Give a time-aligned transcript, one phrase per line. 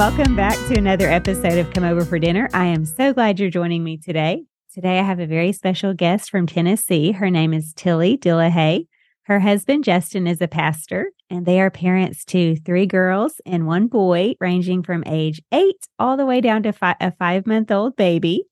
[0.00, 2.48] welcome back to another episode of Come Over for Dinner.
[2.54, 4.44] I am so glad you're joining me today.
[4.72, 7.12] Today, I have a very special guest from Tennessee.
[7.12, 8.86] Her name is Tilly Dillehay.
[9.24, 13.88] Her husband, Justin, is a pastor, and they are parents to three girls and one
[13.88, 17.94] boy, ranging from age eight all the way down to fi- a five month old
[17.94, 18.44] baby.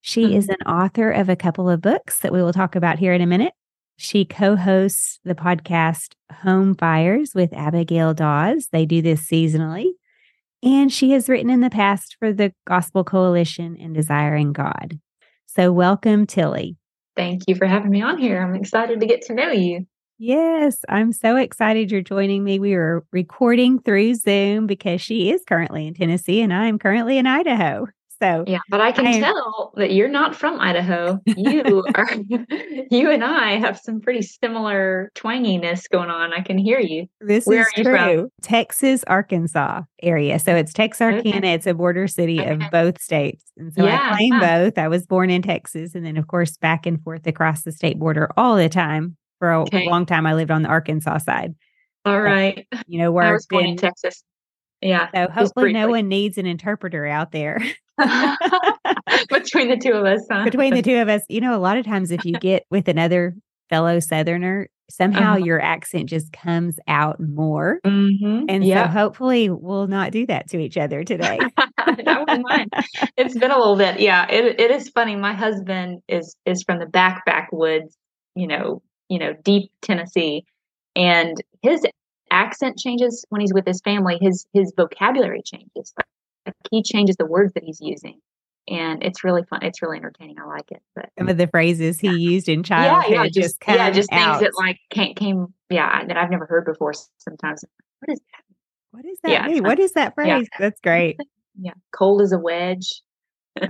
[0.00, 0.36] She mm-hmm.
[0.36, 3.20] is an author of a couple of books that we will talk about here in
[3.20, 3.54] a minute.
[3.96, 6.12] She co hosts the podcast
[6.44, 8.68] Home Fires with Abigail Dodds.
[8.68, 9.94] They do this seasonally.
[10.64, 14.98] And she has written in the past for the Gospel Coalition and Desiring God.
[15.44, 16.78] So, welcome, Tilly.
[17.16, 18.40] Thank you for having me on here.
[18.40, 19.86] I'm excited to get to know you.
[20.16, 22.58] Yes, I'm so excited you're joining me.
[22.58, 27.26] We are recording through Zoom because she is currently in Tennessee and I'm currently in
[27.26, 27.86] Idaho.
[28.24, 31.20] So yeah, but I can I tell that you're not from Idaho.
[31.26, 32.08] You are.
[32.90, 36.32] you and I have some pretty similar twanginess going on.
[36.32, 37.06] I can hear you.
[37.20, 37.84] This Where is true.
[37.94, 38.28] From?
[38.40, 40.38] Texas, Arkansas area.
[40.38, 41.36] So it's Texarkana.
[41.36, 41.52] Okay.
[41.52, 42.52] It's a border city okay.
[42.52, 44.78] of both states, and so yeah, I claim both.
[44.78, 47.98] I was born in Texas, and then of course back and forth across the state
[47.98, 49.16] border all the time.
[49.38, 49.86] For a okay.
[49.90, 51.54] long time, I lived on the Arkansas side.
[52.06, 52.66] All right.
[52.70, 54.22] But, you know where I was born in Texas.
[54.84, 55.08] Yeah.
[55.14, 57.58] So hopefully no one needs an interpreter out there.
[59.28, 60.44] Between the two of us, huh?
[60.44, 62.88] Between the two of us, you know, a lot of times if you get with
[62.88, 63.34] another
[63.70, 65.44] fellow Southerner, somehow uh-huh.
[65.44, 67.80] your accent just comes out more.
[67.86, 68.44] Mm-hmm.
[68.48, 71.38] And so hopefully we'll not do that to each other today.
[71.86, 72.70] Mind.
[73.16, 74.00] It's been a little bit.
[74.00, 74.26] Yeah.
[74.28, 75.16] It, it is funny.
[75.16, 77.96] My husband is is from the back backwoods,
[78.34, 80.44] you know, you know, deep Tennessee.
[80.96, 81.86] And his
[82.34, 84.18] accent changes when he's with his family.
[84.20, 85.94] His his vocabulary changes.
[85.96, 88.20] Like he changes the words that he's using,
[88.68, 89.60] and it's really fun.
[89.62, 90.36] It's really entertaining.
[90.38, 90.82] I like it.
[90.94, 94.12] But some of the phrases he used in childhood yeah, yeah, just, just yeah, just
[94.12, 94.40] out.
[94.40, 96.92] things that like came, came yeah that I've never heard before.
[97.18, 97.64] Sometimes
[98.00, 98.44] what is that?
[98.90, 99.30] What is that?
[99.30, 99.62] Yeah, mean?
[99.62, 100.28] What is that phrase?
[100.28, 100.58] Yeah.
[100.58, 101.18] That's great.
[101.60, 103.02] yeah, cold as a wedge.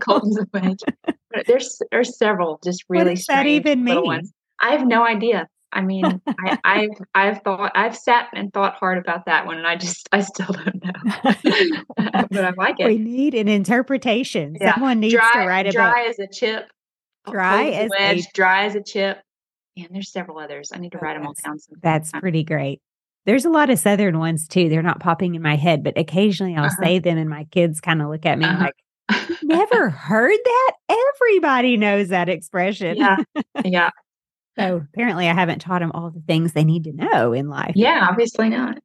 [0.00, 0.80] cold as a wedge.
[1.46, 4.04] There's there's several just really what does that even mean?
[4.04, 4.32] Ones.
[4.60, 5.48] I have no idea.
[5.74, 9.66] I mean, I, I've I've thought I've sat and thought hard about that one, and
[9.66, 11.82] I just I still don't know,
[12.30, 12.86] but I like it.
[12.86, 14.56] We need an interpretation.
[14.60, 14.74] Yeah.
[14.74, 16.70] Someone needs dry, to write about dry as a chip,
[17.28, 19.18] dry as wedge, a dry as a chip.
[19.76, 20.70] And there's several others.
[20.72, 21.58] I need to oh, write them all down.
[21.58, 21.80] Sometime.
[21.82, 22.80] That's pretty great.
[23.26, 24.68] There's a lot of Southern ones too.
[24.68, 26.82] They're not popping in my head, but occasionally I'll uh-huh.
[26.82, 28.70] say them, and my kids kind of look at me uh-huh.
[29.10, 32.96] like, "Never heard that." Everybody knows that expression.
[32.96, 33.16] Yeah,
[33.64, 33.90] yeah.
[34.58, 37.72] So apparently, I haven't taught them all the things they need to know in life.
[37.74, 38.78] Yeah, obviously not.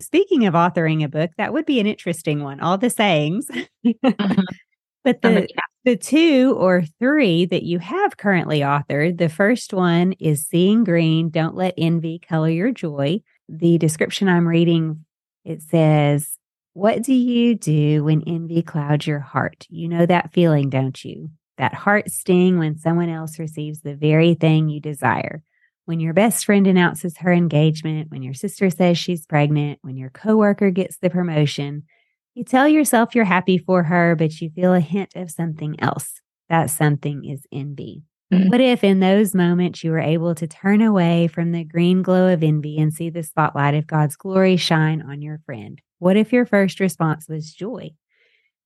[0.00, 2.60] Speaking of authoring a book, that would be an interesting one.
[2.60, 3.48] All the sayings.
[3.86, 4.40] Mm-hmm.
[5.04, 5.48] but the
[5.84, 11.28] the two or three that you have currently authored, the first one is Seeing Green,
[11.28, 13.20] Don't Let Envy Color Your Joy.
[13.48, 15.04] The description I'm reading,
[15.44, 16.38] it says,
[16.72, 19.66] What do you do when envy clouds your heart?
[19.68, 21.30] You know that feeling, don't you?
[21.58, 25.42] That heart sting when someone else receives the very thing you desire.
[25.86, 30.10] When your best friend announces her engagement, when your sister says she's pregnant, when your
[30.10, 31.84] coworker gets the promotion,
[32.34, 36.20] you tell yourself you're happy for her, but you feel a hint of something else.
[36.48, 38.02] That something is envy.
[38.32, 38.48] Mm-hmm.
[38.48, 42.32] What if in those moments you were able to turn away from the green glow
[42.32, 45.80] of envy and see the spotlight of God's glory shine on your friend?
[45.98, 47.90] What if your first response was joy?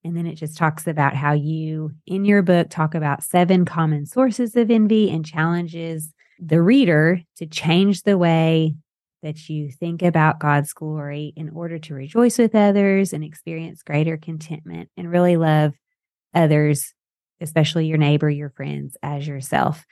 [0.04, 4.06] And then it just talks about how you, in your book, talk about seven common
[4.06, 8.74] sources of envy and challenges the reader to change the way
[9.22, 14.16] that you think about God's glory in order to rejoice with others and experience greater
[14.16, 15.74] contentment and really love
[16.32, 16.94] others,
[17.40, 19.84] especially your neighbor, your friends, as yourself.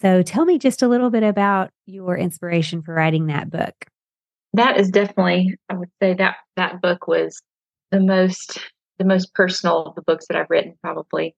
[0.00, 3.74] So tell me just a little bit about your inspiration for writing that book.
[4.54, 7.40] That is definitely, I would say that that book was
[7.92, 8.58] the most
[9.02, 11.34] the most personal of the books that I've written, probably,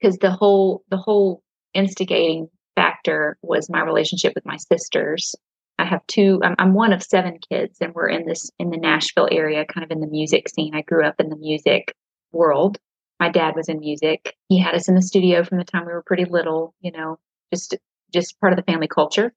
[0.00, 1.42] because the whole the whole
[1.74, 5.34] instigating factor was my relationship with my sisters.
[5.78, 6.40] I have two.
[6.42, 9.84] I'm, I'm one of seven kids, and we're in this in the Nashville area, kind
[9.84, 10.74] of in the music scene.
[10.74, 11.94] I grew up in the music
[12.32, 12.78] world.
[13.20, 14.34] My dad was in music.
[14.48, 16.74] He had us in the studio from the time we were pretty little.
[16.80, 17.18] You know,
[17.52, 17.76] just
[18.12, 19.34] just part of the family culture.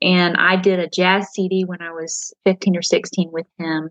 [0.00, 3.90] And I did a jazz CD when I was 15 or 16 with him.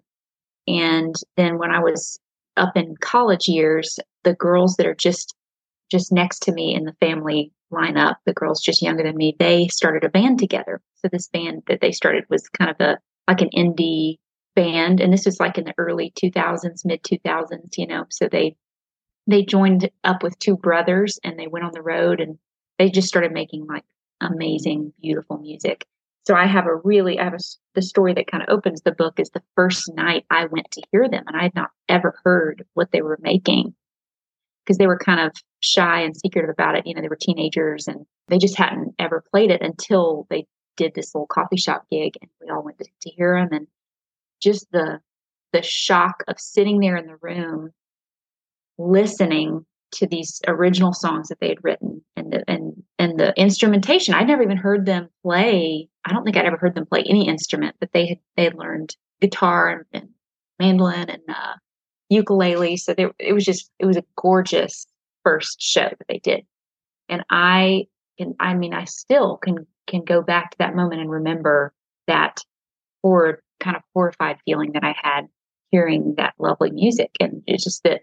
[0.67, 2.19] And then when I was
[2.57, 5.35] up in college years, the girls that are just
[5.89, 9.67] just next to me in the family lineup, the girls just younger than me, they
[9.67, 10.81] started a band together.
[10.95, 14.17] So this band that they started was kind of a like an indie
[14.55, 18.05] band, and this was like in the early 2000s, mid 2000s, you know.
[18.09, 18.55] So they
[19.27, 22.37] they joined up with two brothers and they went on the road and
[22.79, 23.83] they just started making like
[24.19, 25.85] amazing, beautiful music.
[26.25, 27.39] So I have a really, I have a,
[27.73, 30.83] the story that kind of opens the book is the first night I went to
[30.91, 33.73] hear them and I had not ever heard what they were making
[34.63, 35.31] because they were kind of
[35.61, 36.85] shy and secretive about it.
[36.85, 40.45] You know, they were teenagers and they just hadn't ever played it until they
[40.77, 43.67] did this little coffee shop gig and we all went to, to hear them and
[44.41, 44.99] just the,
[45.53, 47.71] the shock of sitting there in the room
[48.77, 54.13] listening to these original songs that they had written and the and and the instrumentation.
[54.13, 55.89] I'd never even heard them play.
[56.05, 58.55] I don't think I'd ever heard them play any instrument, but they had they had
[58.55, 60.09] learned guitar and, and
[60.59, 61.53] mandolin and uh,
[62.09, 62.77] ukulele.
[62.77, 64.87] So they, it was just it was a gorgeous
[65.23, 66.45] first show that they did,
[67.09, 67.87] and I
[68.17, 71.73] can I mean I still can can go back to that moment and remember
[72.07, 72.41] that
[73.03, 75.27] horrid kind of horrified feeling that I had
[75.69, 78.01] hearing that lovely music, and it's just that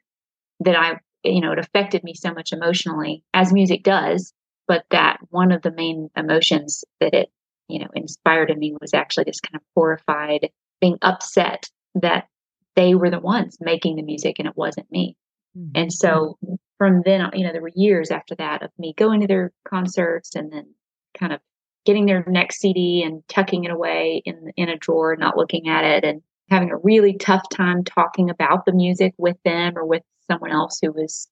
[0.60, 4.32] that I you know, it affected me so much emotionally as music does,
[4.66, 7.30] but that one of the main emotions that it,
[7.68, 10.50] you know, inspired in me was actually this kind of horrified
[10.80, 12.28] being upset that
[12.76, 15.16] they were the ones making the music and it wasn't me.
[15.56, 15.70] Mm-hmm.
[15.74, 16.38] And so
[16.78, 19.52] from then, on, you know, there were years after that of me going to their
[19.68, 20.74] concerts and then
[21.18, 21.40] kind of
[21.84, 25.84] getting their next CD and tucking it away in in a drawer, not looking at
[25.84, 30.02] it, and having a really tough time talking about the music with them or with
[30.30, 31.28] someone else who was,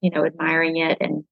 [0.00, 0.98] you know, admiring it.
[1.00, 1.24] And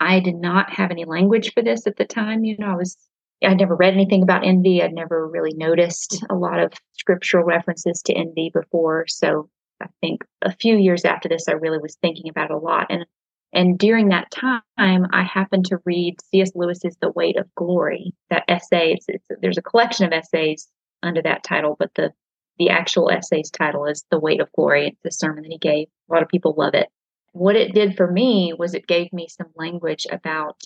[0.00, 2.44] I did not have any language for this at the time.
[2.44, 2.96] You know, I was,
[3.44, 4.82] I'd never read anything about envy.
[4.82, 9.06] I'd never really noticed a lot of scriptural references to envy before.
[9.08, 9.48] So
[9.80, 12.86] I think a few years after this, I really was thinking about it a lot.
[12.90, 13.06] And
[13.52, 16.50] and during that time, I happened to read C.S.
[16.56, 18.94] Lewis's The Weight of Glory, that essay.
[18.94, 20.68] It's, it's, there's a collection of essays
[21.04, 22.12] under that title, but the
[22.58, 24.88] the actual essay's title is The Weight of Glory.
[24.88, 25.88] It's a sermon that he gave.
[26.08, 26.88] A lot of people love it.
[27.32, 30.60] What it did for me was it gave me some language about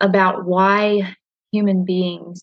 [0.00, 1.16] about why
[1.54, 2.42] human beings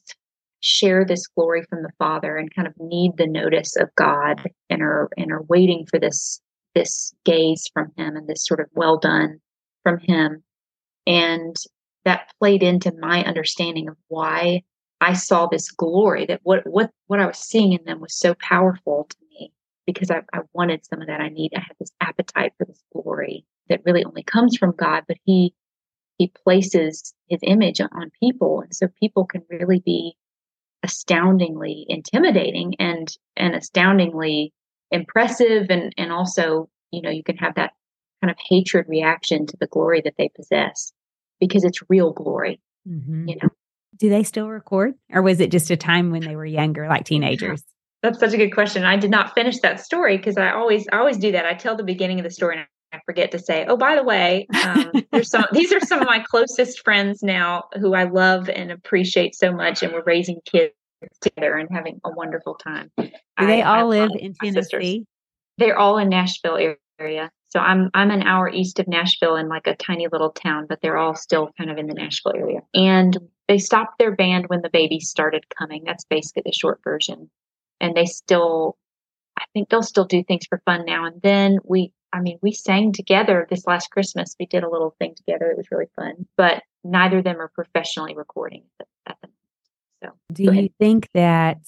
[0.61, 4.81] share this glory from the Father and kind of need the notice of God and
[4.81, 6.39] are and are waiting for this
[6.75, 9.39] this gaze from him and this sort of well done
[9.83, 10.43] from him.
[11.05, 11.55] And
[12.05, 14.63] that played into my understanding of why
[15.01, 18.35] I saw this glory that what what what I was seeing in them was so
[18.35, 19.51] powerful to me
[19.85, 21.21] because I, I wanted some of that.
[21.21, 25.03] I need I had this appetite for this glory that really only comes from God,
[25.07, 25.53] but He
[26.21, 30.15] He places His image on people, and so people can really be
[30.83, 34.53] astoundingly intimidating and and astoundingly
[34.91, 37.71] impressive, and and also you know you can have that
[38.21, 40.93] kind of hatred reaction to the glory that they possess
[41.39, 42.61] because it's real glory.
[42.87, 43.29] Mm-hmm.
[43.29, 43.49] You know,
[43.97, 47.05] do they still record or was it just a time when they were younger, like
[47.05, 47.63] teenagers?
[48.03, 48.83] That's such a good question.
[48.83, 51.47] I did not finish that story because I always I always do that.
[51.47, 54.03] I tell the beginning of the story and I forget to say, oh, by the
[54.03, 58.49] way, um, there's some these are some of my closest friends now who I love
[58.49, 60.73] and appreciate so much, and we're raising kids
[61.21, 62.91] together and having a wonderful time.
[62.97, 63.09] Do
[63.39, 64.61] they I, all I live in Tennessee?
[64.61, 64.99] Sisters.
[65.57, 67.31] They're all in Nashville area.
[67.49, 70.79] So I'm I'm an hour east of Nashville in like a tiny little town, but
[70.81, 72.61] they're all still kind of in the Nashville area.
[72.73, 73.17] And
[73.47, 75.83] they stopped their band when the babies started coming.
[75.85, 77.29] That's basically the short version.
[77.79, 78.77] And they still
[79.37, 81.59] I think they'll still do things for fun now and then.
[81.63, 84.35] We I mean, we sang together this last Christmas.
[84.39, 85.49] We did a little thing together.
[85.49, 86.27] It was really fun.
[86.35, 88.63] But neither of them are professionally recording
[89.05, 89.27] at the,
[90.01, 91.59] the so do you think that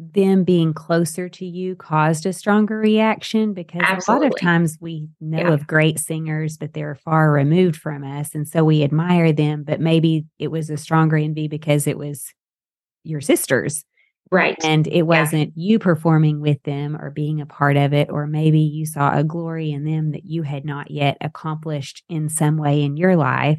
[0.00, 4.26] them being closer to you caused a stronger reaction because Absolutely.
[4.26, 5.52] a lot of times we know yeah.
[5.52, 9.80] of great singers but they're far removed from us and so we admire them but
[9.80, 12.32] maybe it was a stronger envy because it was
[13.02, 13.84] your sisters
[14.30, 15.70] right and it wasn't yeah.
[15.70, 19.24] you performing with them or being a part of it or maybe you saw a
[19.24, 23.58] glory in them that you had not yet accomplished in some way in your life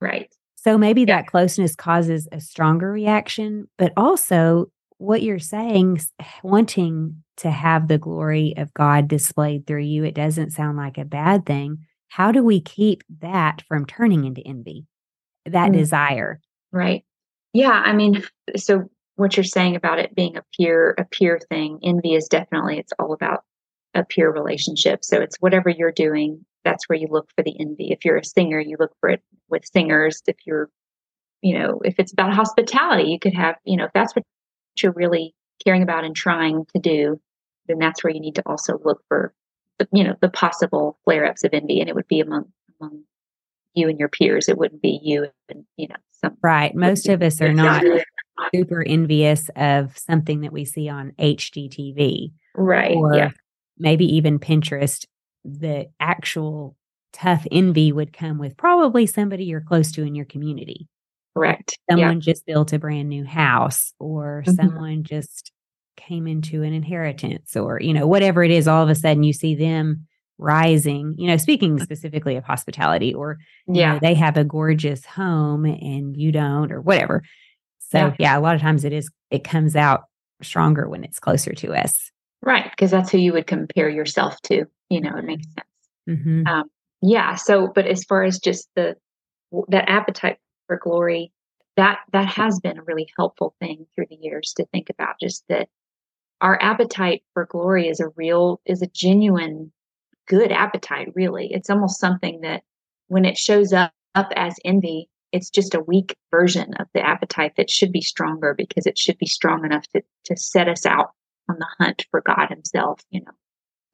[0.00, 1.06] right so maybe yeah.
[1.18, 4.70] that closeness causes a stronger reaction but also
[5.02, 6.00] what you're saying,
[6.44, 11.04] wanting to have the glory of God displayed through you, it doesn't sound like a
[11.04, 11.78] bad thing.
[12.06, 14.86] How do we keep that from turning into envy,
[15.44, 15.72] that mm.
[15.72, 16.40] desire?
[16.70, 17.04] Right.
[17.52, 17.72] Yeah.
[17.72, 18.22] I mean,
[18.56, 22.78] so what you're saying about it being a peer, a peer thing, envy is definitely,
[22.78, 23.44] it's all about
[23.94, 25.04] a peer relationship.
[25.04, 27.90] So it's whatever you're doing, that's where you look for the envy.
[27.90, 30.22] If you're a singer, you look for it with singers.
[30.26, 30.70] If you're,
[31.42, 34.24] you know, if it's about hospitality, you could have, you know, if that's what
[34.80, 37.20] you're really caring about and trying to do,
[37.66, 39.34] then that's where you need to also look for
[39.78, 41.80] the, you know, the possible flare ups of envy.
[41.80, 42.46] And it would be among,
[42.80, 43.02] among
[43.74, 44.48] you and your peers.
[44.48, 46.36] It wouldn't be you and, you know, some.
[46.42, 46.74] Right.
[46.74, 47.82] Most of us are not
[48.54, 52.32] super envious of something that we see on HGTV.
[52.54, 52.94] Right.
[52.94, 53.30] Or yeah.
[53.78, 55.06] maybe even Pinterest.
[55.44, 56.76] The actual
[57.12, 60.88] tough envy would come with probably somebody you're close to in your community.
[61.34, 61.78] Correct.
[61.90, 62.32] Someone yeah.
[62.32, 64.54] just built a brand new house or mm-hmm.
[64.54, 65.50] someone just
[65.96, 69.32] came into an inheritance or, you know, whatever it is, all of a sudden you
[69.32, 70.06] see them
[70.38, 75.64] rising, you know, speaking specifically of hospitality or yeah, know, they have a gorgeous home
[75.64, 77.22] and you don't or whatever.
[77.92, 78.14] So yeah.
[78.18, 80.04] yeah, a lot of times it is it comes out
[80.40, 82.10] stronger when it's closer to us.
[82.40, 84.64] Right, because that's who you would compare yourself to.
[84.88, 85.68] You know, it makes sense.
[86.08, 86.46] Mm-hmm.
[86.46, 86.70] Um,
[87.02, 87.34] yeah.
[87.34, 88.96] So, but as far as just the
[89.68, 91.32] that appetite for glory,
[91.76, 95.20] that that has been a really helpful thing through the years to think about.
[95.20, 95.68] Just that
[96.40, 99.70] our appetite for glory is a real, is a genuine,
[100.26, 101.12] good appetite.
[101.14, 102.62] Really, it's almost something that
[103.08, 107.54] when it shows up up as envy, it's just a weak version of the appetite
[107.56, 111.10] that should be stronger because it should be strong enough to to set us out
[111.48, 113.00] on the hunt for God Himself.
[113.10, 113.32] You know,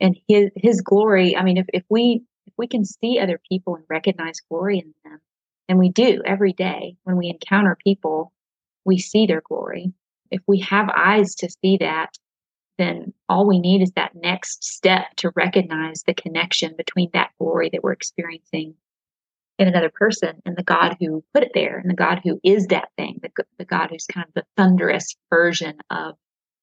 [0.00, 1.36] and His His glory.
[1.36, 4.92] I mean, if if we if we can see other people and recognize glory in
[5.04, 5.20] them,
[5.68, 8.32] and we do every day when we encounter people,
[8.84, 9.92] we see their glory.
[10.30, 12.18] If we have eyes to see that,
[12.78, 17.70] then all we need is that next step to recognize the connection between that glory
[17.72, 18.74] that we're experiencing
[19.58, 22.68] in another person and the God who put it there and the God who is
[22.68, 26.14] that thing, the, the God who's kind of the thunderous version of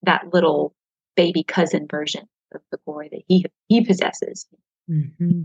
[0.04, 0.74] that little
[1.16, 4.48] baby cousin version of the glory that he he possesses.
[4.90, 5.44] Mm-hmm.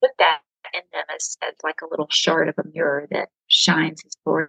[0.00, 0.40] Put that
[0.74, 4.48] in them as, as like a little shard of a mirror that shines his glory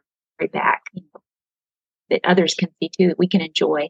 [0.51, 1.21] back, you know,
[2.09, 3.89] that others can see too, that we can enjoy.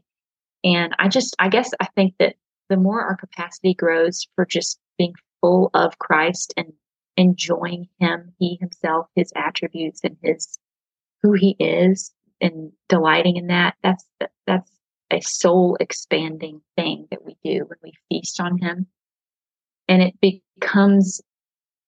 [0.64, 2.36] And I just, I guess I think that
[2.70, 6.74] the more our capacity grows for just being full of Christ and
[7.18, 10.58] enjoying him, he himself, his attributes and his
[11.24, 14.06] who he is and delighting in that, that's
[14.46, 14.72] that's
[15.12, 18.88] a soul expanding thing that we do when we feast on him.
[19.88, 21.22] And it becomes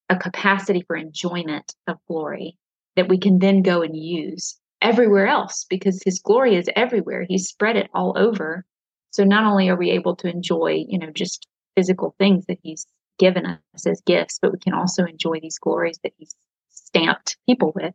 [0.09, 2.57] a capacity for enjoyment of glory
[2.95, 7.25] that we can then go and use everywhere else because his glory is everywhere.
[7.27, 8.65] He's spread it all over.
[9.11, 12.87] So not only are we able to enjoy, you know, just physical things that he's
[13.19, 16.33] given us as gifts, but we can also enjoy these glories that he's
[16.69, 17.93] stamped people with.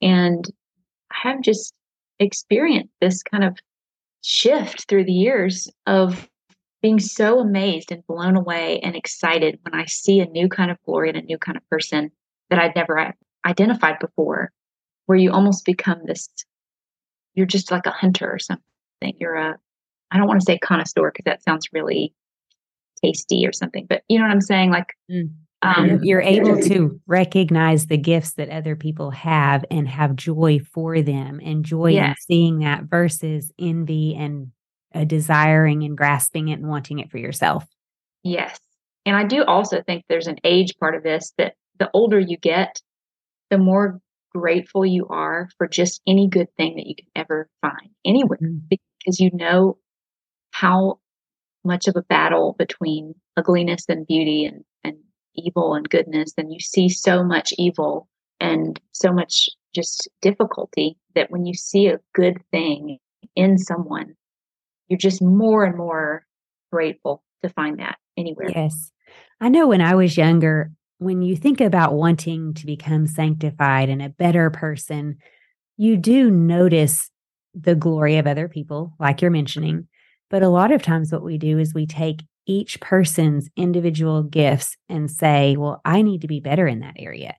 [0.00, 0.48] And
[1.10, 1.74] I have just
[2.20, 3.58] experienced this kind of
[4.22, 6.28] shift through the years of
[6.82, 10.78] being so amazed and blown away and excited when I see a new kind of
[10.84, 12.10] glory and a new kind of person
[12.48, 13.14] that I'd never
[13.46, 14.52] identified before,
[15.06, 16.28] where you almost become this,
[17.34, 18.62] you're just like a hunter or something.
[19.18, 19.58] You're a,
[20.10, 22.14] I don't want to say connoisseur because that sounds really
[23.04, 24.70] tasty or something, but you know what I'm saying?
[24.70, 25.30] Like, mm.
[25.62, 31.02] um, you're able to recognize the gifts that other people have and have joy for
[31.02, 32.08] them and joy yes.
[32.08, 34.52] in seeing that versus envy and
[34.92, 37.64] a desiring and grasping it and wanting it for yourself.
[38.22, 38.58] Yes.
[39.06, 42.36] And I do also think there's an age part of this that the older you
[42.36, 42.80] get,
[43.48, 44.00] the more
[44.32, 48.58] grateful you are for just any good thing that you can ever find anywhere mm-hmm.
[48.68, 49.76] because you know
[50.52, 50.99] how
[51.64, 54.96] much of a battle between ugliness and beauty and, and
[55.34, 56.32] evil and goodness.
[56.36, 58.08] And you see so much evil
[58.40, 62.98] and so much just difficulty that when you see a good thing
[63.36, 64.14] in someone,
[64.88, 66.24] you're just more and more
[66.72, 68.50] grateful to find that anywhere.
[68.50, 68.90] Yes.
[69.40, 74.02] I know when I was younger, when you think about wanting to become sanctified and
[74.02, 75.16] a better person,
[75.76, 77.10] you do notice
[77.54, 79.88] the glory of other people, like you're mentioning.
[80.30, 84.76] But a lot of times, what we do is we take each person's individual gifts
[84.88, 87.36] and say, well, I need to be better in that area.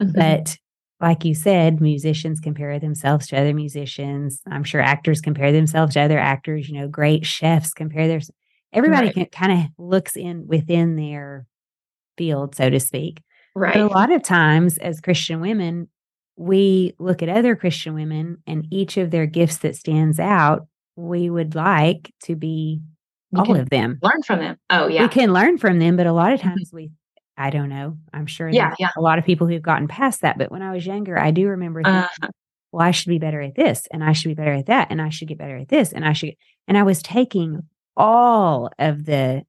[0.00, 0.12] Mm-hmm.
[0.12, 0.56] But
[1.00, 4.40] like you said, musicians compare themselves to other musicians.
[4.50, 6.68] I'm sure actors compare themselves to other actors.
[6.68, 8.20] You know, great chefs compare their.
[8.72, 9.14] Everybody right.
[9.14, 11.46] can, kind of looks in within their
[12.16, 13.20] field, so to speak.
[13.54, 13.74] Right.
[13.74, 15.88] But a lot of times, as Christian women,
[16.36, 21.30] we look at other Christian women and each of their gifts that stands out, we
[21.30, 22.80] would like to be
[23.30, 23.98] we all of them.
[24.02, 24.56] Learn from them.
[24.68, 25.02] Oh, yeah.
[25.02, 26.50] We can learn from them, but a lot of mm-hmm.
[26.50, 26.90] times we
[27.36, 27.96] I don't know.
[28.12, 28.90] I'm sure yeah, yeah.
[28.96, 30.38] a lot of people who've gotten past that.
[30.38, 32.28] But when I was younger, I do remember thinking, uh,
[32.72, 35.00] well, I should be better at this, and I should be better at that, and
[35.00, 36.34] I should get better at this, and I should.
[36.68, 37.62] And I was taking
[37.96, 39.44] all of the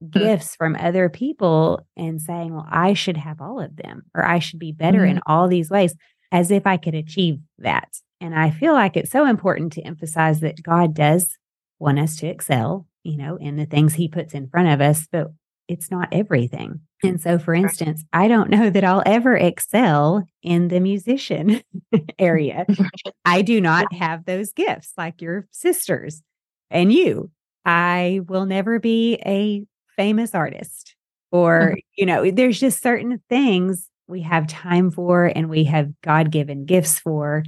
[0.00, 0.08] hmm.
[0.10, 4.38] gifts from other people and saying, well, I should have all of them, or I
[4.38, 5.16] should be better mm-hmm.
[5.16, 5.94] in all these ways,
[6.32, 8.00] as if I could achieve that.
[8.20, 11.36] And I feel like it's so important to emphasize that God does
[11.78, 15.06] want us to excel, you know, in the things He puts in front of us,
[15.10, 15.28] but
[15.68, 16.80] it's not everything.
[17.02, 21.62] And so, for instance, I don't know that I'll ever excel in the musician
[22.18, 22.66] area.
[23.24, 26.22] I do not have those gifts like your sisters
[26.70, 27.30] and you.
[27.64, 29.64] I will never be a
[29.96, 30.94] famous artist
[31.32, 31.78] or, mm-hmm.
[31.96, 36.64] you know, there's just certain things we have time for and we have God given
[36.64, 37.44] gifts for.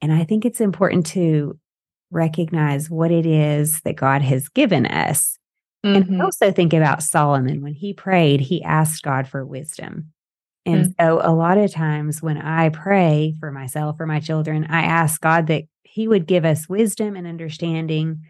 [0.00, 1.58] And I think it's important to
[2.10, 5.38] recognize what it is that God has given us.
[5.84, 6.12] Mm-hmm.
[6.12, 7.62] And also think about Solomon.
[7.62, 10.12] When he prayed, he asked God for wisdom.
[10.64, 11.04] And mm-hmm.
[11.04, 15.20] so a lot of times when I pray for myself or my children, I ask
[15.20, 18.22] God that he would give us wisdom and understanding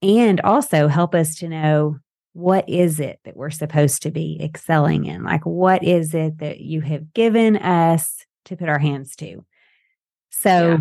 [0.00, 1.98] and also help us to know
[2.32, 5.24] what is it that we're supposed to be excelling in?
[5.24, 9.44] Like, what is it that you have given us to put our hands to
[10.30, 10.76] so yeah.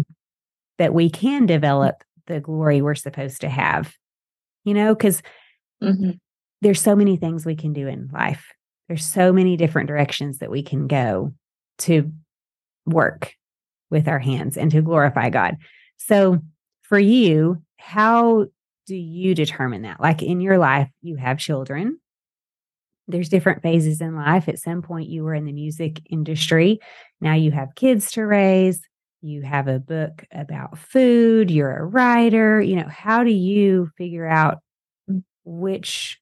[0.78, 3.94] that we can develop the glory we're supposed to have?
[4.66, 5.22] You know, because
[5.82, 6.12] mm-hmm.
[6.62, 8.52] there's so many things we can do in life,
[8.88, 11.34] there's so many different directions that we can go
[11.80, 12.12] to
[12.86, 13.34] work
[13.90, 15.58] with our hands and to glorify God.
[15.98, 16.40] So,
[16.84, 18.48] for you, how
[18.88, 20.00] do you determine that?
[20.00, 22.00] Like in your life, you have children.
[23.10, 24.50] There's different phases in life.
[24.50, 26.80] At some point, you were in the music industry.
[27.22, 28.82] Now you have kids to raise.
[29.22, 31.52] You have a book about food.
[31.52, 32.62] You're a writer.
[32.62, 34.60] You know, how do you figure out
[35.44, 36.20] which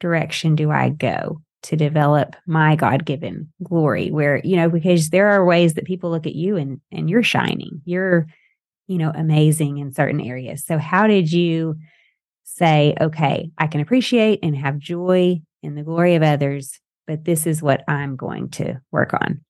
[0.00, 4.10] direction do I go to develop my God given glory?
[4.10, 7.22] Where, you know, because there are ways that people look at you and, and you're
[7.22, 7.80] shining.
[7.84, 8.26] You're,
[8.86, 10.64] you know, amazing in certain areas.
[10.64, 11.76] So, how did you?
[12.54, 17.46] Say, okay, I can appreciate and have joy in the glory of others, but this
[17.46, 19.40] is what I'm going to work on.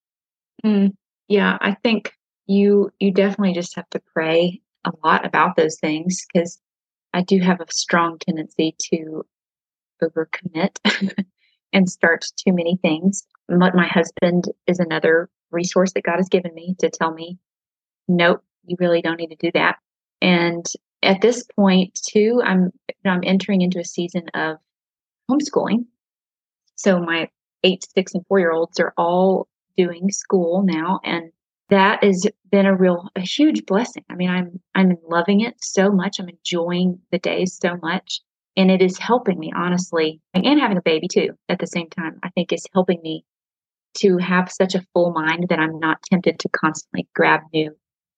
[0.64, 0.92] Mm,
[1.28, 2.12] yeah, I think
[2.46, 6.58] you you definitely just have to pray a lot about those things because
[7.12, 9.25] I do have a strong tendency to
[10.02, 10.78] overcommit
[11.73, 13.26] and start too many things.
[13.49, 17.38] But my husband is another resource that God has given me to tell me,
[18.08, 19.76] nope, you really don't need to do that.
[20.20, 20.64] And
[21.04, 22.70] at this point too i'm
[23.04, 24.56] i'm entering into a season of
[25.30, 25.87] homeschooling.
[26.76, 27.28] So my
[27.62, 31.30] eight six and four year olds are all doing school now and
[31.70, 34.05] that has been a real a huge blessing.
[34.11, 36.20] I mean i'm i'm loving it so much.
[36.20, 38.20] I'm enjoying the days so much
[38.57, 42.18] and it is helping me honestly and having a baby too at the same time
[42.22, 43.24] i think is helping me
[43.94, 47.74] to have such a full mind that i'm not tempted to constantly grab new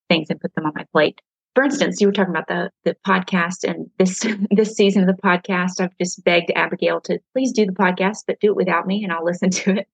[0.08, 1.20] things and put them on my plate
[1.56, 5.22] for instance, you were talking about the the podcast and this this season of the
[5.22, 5.80] podcast.
[5.80, 9.10] I've just begged Abigail to please do the podcast, but do it without me, and
[9.10, 9.88] I'll listen to it.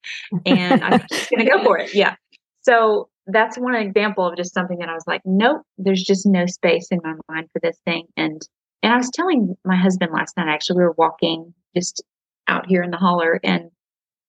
[0.45, 1.95] And I'm just going to go for it.
[1.95, 2.17] Yeah.
[2.63, 6.47] So that's one example of just something that I was like, nope, there's just no
[6.47, 8.07] space in my mind for this thing.
[8.17, 8.43] And
[8.83, 10.49] and I was telling my husband last night.
[10.49, 12.03] Actually, we were walking just
[12.49, 13.71] out here in the holler, and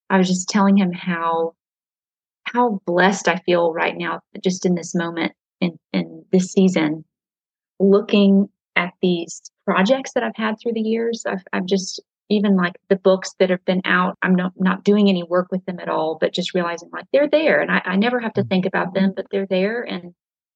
[0.08, 1.56] I was just telling him how
[2.44, 7.04] how blessed I feel right now, just in this moment in in this season
[7.78, 11.24] looking at these projects that I've had through the years.
[11.26, 15.08] I've, I've just even like the books that have been out, I'm not, not doing
[15.08, 17.96] any work with them at all, but just realizing like they're there and I, I
[17.96, 18.48] never have to mm-hmm.
[18.48, 19.82] think about them, but they're there.
[19.82, 20.14] And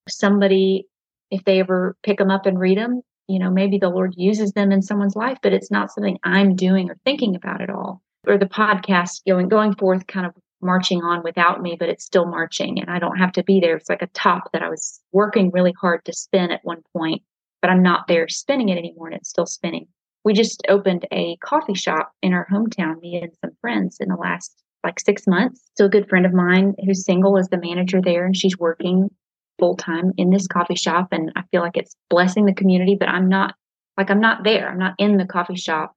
[0.09, 0.87] somebody,
[1.31, 4.53] if they ever pick them up and read them, you know, maybe the Lord uses
[4.53, 8.03] them in someone's life, but it's not something I'm doing or thinking about at all.
[8.27, 12.27] Or the podcast going going forth kind of marching on without me, but it's still
[12.27, 13.77] marching and I don't have to be there.
[13.77, 17.23] It's like a top that I was working really hard to spin at one point,
[17.63, 19.87] but I'm not there spinning it anymore and it's still spinning.
[20.25, 24.17] We just opened a coffee shop in our hometown, me and some friends in the
[24.17, 25.63] last like six months.
[25.77, 29.11] So a good friend of mine who's single is the manager there and she's working
[29.59, 31.09] full time in this coffee shop.
[31.13, 33.55] And I feel like it's blessing the community, but I'm not
[33.97, 34.69] like I'm not there.
[34.69, 35.95] I'm not in the coffee shop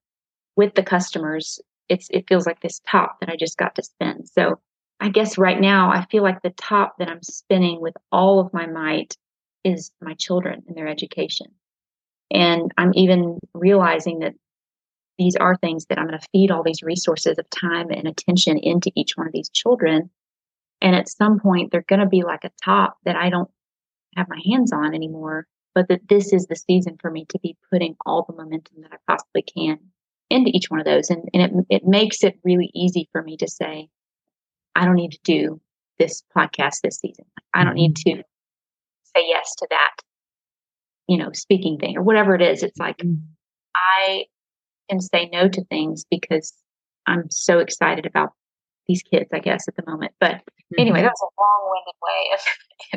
[0.56, 1.60] with the customers
[1.92, 4.26] it's it feels like this top that I just got to spin.
[4.26, 4.60] So
[5.02, 8.54] I guess right now I feel like the top that I'm spinning with all of
[8.54, 9.18] my might
[9.66, 11.48] is my children and their education.
[12.32, 14.36] And I'm even realizing that
[15.18, 18.58] these are things that I'm going to feed all these resources of time and attention
[18.58, 20.10] into each one of these children.
[20.82, 23.52] And at some point, they're going to be like a top that I don't
[24.16, 27.58] have my hands on anymore, but that this is the season for me to be
[27.70, 29.91] putting all the momentum that I possibly can
[30.32, 31.10] into each one of those.
[31.10, 33.90] And, and it, it makes it really easy for me to say,
[34.76, 35.62] I don't need to do
[36.00, 37.26] this podcast this season.
[37.54, 38.20] I don't need mm-hmm.
[38.20, 38.24] to
[39.16, 39.92] say yes to that,
[41.08, 42.64] you know, speaking thing or whatever it is.
[42.64, 43.22] It's like mm-hmm.
[43.76, 44.26] I
[44.90, 46.54] can say no to things because
[47.08, 48.32] I'm so excited about
[48.88, 50.14] these kids, I guess, at the moment.
[50.20, 50.42] But
[50.78, 51.06] anyway, mm-hmm.
[51.06, 52.40] that's a long-winded way of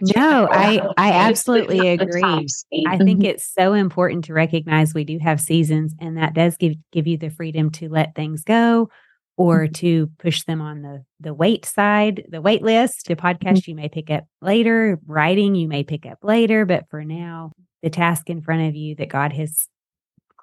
[0.16, 2.22] No, I I absolutely agree.
[2.22, 3.22] I think mm-hmm.
[3.22, 7.18] it's so important to recognize we do have seasons and that does give give you
[7.18, 8.88] the freedom to let things go
[9.37, 9.72] or mm-hmm.
[9.72, 13.06] to push them on the the wait side, the wait list.
[13.06, 13.70] The podcast mm-hmm.
[13.70, 17.90] you may pick up later, writing you may pick up later, but for now, the
[17.90, 19.68] task in front of you that God has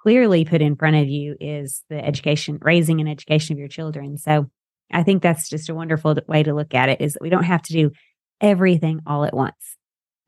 [0.02, 4.18] clearly put in front of you is the education, raising and education of your children.
[4.18, 4.50] So
[4.94, 7.44] I think that's just a wonderful way to look at it is that we don't
[7.44, 7.92] have to do
[8.40, 9.78] everything all at once.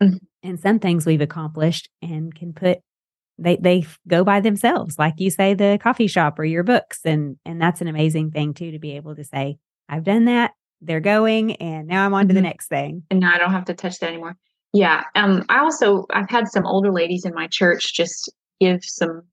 [0.02, 0.18] Mm-hmm.
[0.44, 2.80] And some things we've accomplished and can put
[3.38, 7.38] they they go by themselves like you say the coffee shop or your books and
[7.46, 9.58] and that's an amazing thing too to be able to say
[9.90, 12.36] I've done that they're going and now I'm on to mm-hmm.
[12.36, 14.38] the next thing and now I don't have to touch that anymore
[14.72, 19.24] yeah um I also I've had some older ladies in my church just give some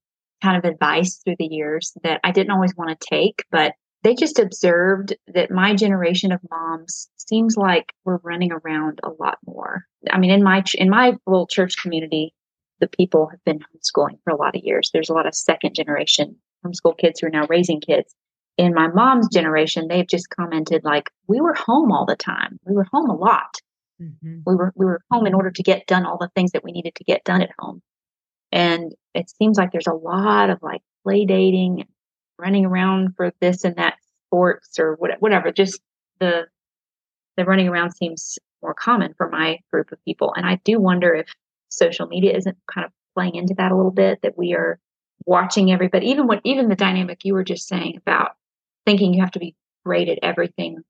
[0.42, 4.14] kind of advice through the years that I didn't always want to take but they
[4.14, 9.84] just observed that my generation of moms seems like we're running around a lot more.
[10.10, 12.34] I mean, in my in my little church community,
[12.80, 14.90] the people have been homeschooling for a lot of years.
[14.92, 18.14] There's a lot of second generation homeschool kids who are now raising kids.
[18.56, 22.58] In my mom's generation, they've just commented like, "We were home all the time.
[22.64, 23.54] We were home a lot.
[24.00, 24.40] Mm-hmm.
[24.46, 26.72] We were we were home in order to get done all the things that we
[26.72, 27.82] needed to get done at home."
[28.52, 31.86] And it seems like there's a lot of like play dating
[32.40, 33.94] running around for this and that
[34.26, 35.52] sports or whatever.
[35.52, 35.80] Just
[36.18, 36.46] the
[37.36, 41.14] the running around seems more common for my group of people, and I do wonder
[41.14, 41.28] if
[41.68, 44.20] social media isn't kind of playing into that a little bit.
[44.22, 44.78] That we are
[45.26, 48.32] watching everybody, even what even the dynamic you were just saying about
[48.86, 50.82] thinking you have to be great at everything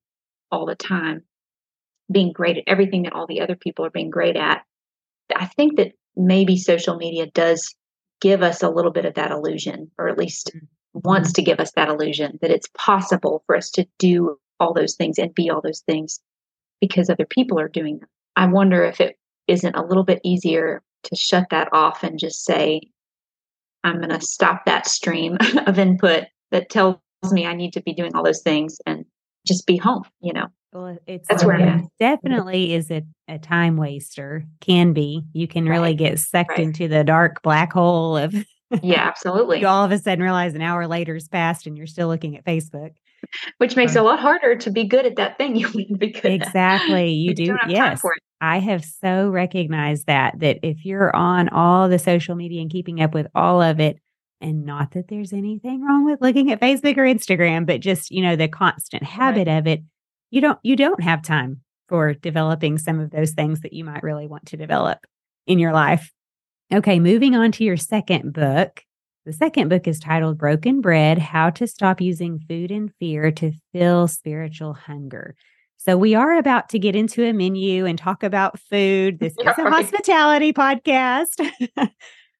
[0.51, 1.23] all the time,
[2.11, 4.63] being great at everything that all the other people are being great at.
[5.33, 7.73] I think that maybe social media does
[8.19, 11.59] give us a little bit of that illusion, or at least mm wants to give
[11.59, 15.49] us that illusion that it's possible for us to do all those things and be
[15.49, 16.19] all those things
[16.79, 18.09] because other people are doing them.
[18.35, 22.43] I wonder if it isn't a little bit easier to shut that off and just
[22.43, 22.81] say,
[23.83, 26.97] I'm going to stop that stream of input that tells
[27.31, 29.05] me I need to be doing all those things and
[29.45, 30.47] just be home, you know?
[30.73, 35.23] Well, it's that's where it definitely is a, a time waster, can be.
[35.33, 36.59] You can really get sucked right.
[36.59, 38.33] into the dark black hole of
[38.81, 39.59] yeah, absolutely.
[39.59, 42.37] you all of a sudden realize an hour later has passed and you're still looking
[42.37, 42.91] at Facebook.
[43.59, 45.99] Which makes um, it a lot harder to be good at that thing you wouldn't
[45.99, 47.03] be good Exactly.
[47.03, 47.09] At.
[47.09, 47.57] You do.
[47.67, 48.01] Yes.
[48.39, 53.01] I have so recognized that that if you're on all the social media and keeping
[53.01, 53.99] up with all of it,
[54.41, 58.23] and not that there's anything wrong with looking at Facebook or Instagram, but just, you
[58.23, 59.59] know, the constant habit right.
[59.59, 59.83] of it,
[60.31, 64.01] you don't you don't have time for developing some of those things that you might
[64.01, 65.05] really want to develop
[65.45, 66.11] in your life.
[66.73, 68.85] Okay, moving on to your second book.
[69.25, 73.51] The second book is titled Broken Bread How to Stop Using Food and Fear to
[73.73, 75.35] Fill Spiritual Hunger.
[75.75, 79.19] So, we are about to get into a menu and talk about food.
[79.19, 81.45] This is a hospitality podcast,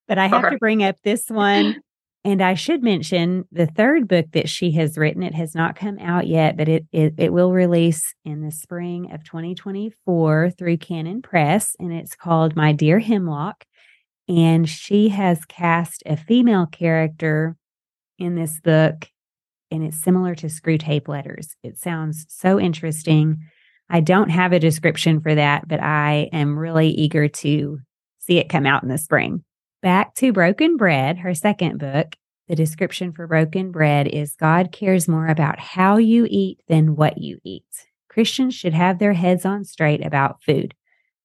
[0.08, 1.82] but I have to bring up this one.
[2.24, 5.24] And I should mention the third book that she has written.
[5.24, 9.12] It has not come out yet, but it, it, it will release in the spring
[9.12, 11.76] of 2024 through Canon Press.
[11.80, 13.66] And it's called My Dear Hemlock
[14.32, 17.58] and she has cast a female character
[18.18, 19.10] in this book,
[19.70, 21.56] and it's similar to Screwtape Letters.
[21.64, 23.40] It sounds so interesting.
[23.90, 27.80] I don't have a description for that, but I am really eager to
[28.20, 29.44] see it come out in the spring.
[29.82, 32.16] Back to Broken Bread, her second book.
[32.48, 37.18] The description for Broken Bread is God cares more about how you eat than what
[37.18, 37.66] you eat.
[38.10, 40.74] Christians should have their heads on straight about food.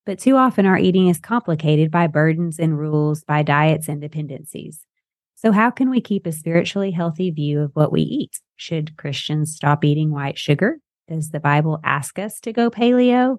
[0.07, 4.87] But too often our eating is complicated by burdens and rules, by diets and dependencies.
[5.35, 8.41] So, how can we keep a spiritually healthy view of what we eat?
[8.55, 10.79] Should Christians stop eating white sugar?
[11.09, 13.39] Does the Bible ask us to go paleo?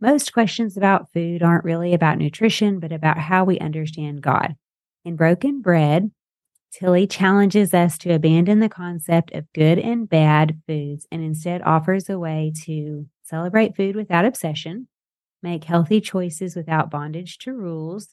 [0.00, 4.54] Most questions about food aren't really about nutrition, but about how we understand God.
[5.04, 6.10] In Broken Bread,
[6.72, 12.10] Tilly challenges us to abandon the concept of good and bad foods and instead offers
[12.10, 14.88] a way to celebrate food without obsession,
[15.46, 18.08] make healthy choices without bondage to rules,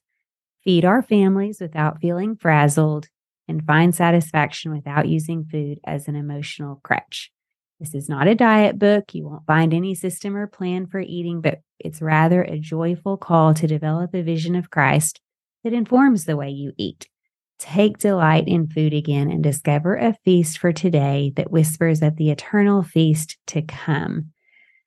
[0.64, 3.08] feed our families without feeling frazzled,
[3.48, 7.32] and find satisfaction without using food as an emotional crutch.
[7.80, 9.16] This is not a diet book.
[9.16, 13.56] You won't find any system or plan for eating, but it's rather a joyful call
[13.56, 15.20] to develop a vision of Christ
[15.64, 17.10] that informs the way you eat.
[17.58, 22.30] Take delight in food again and discover a feast for today that whispers of the
[22.30, 24.34] eternal feast to come.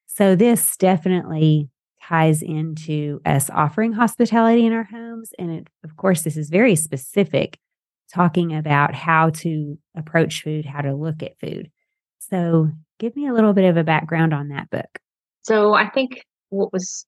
[0.06, 1.68] So, this definitely
[2.08, 5.30] ties into us offering hospitality in our homes.
[5.38, 7.58] And it, of course, this is very specific,
[8.12, 11.70] talking about how to approach food, how to look at food.
[12.18, 14.98] So, give me a little bit of a background on that book.
[15.42, 17.06] So, I think what was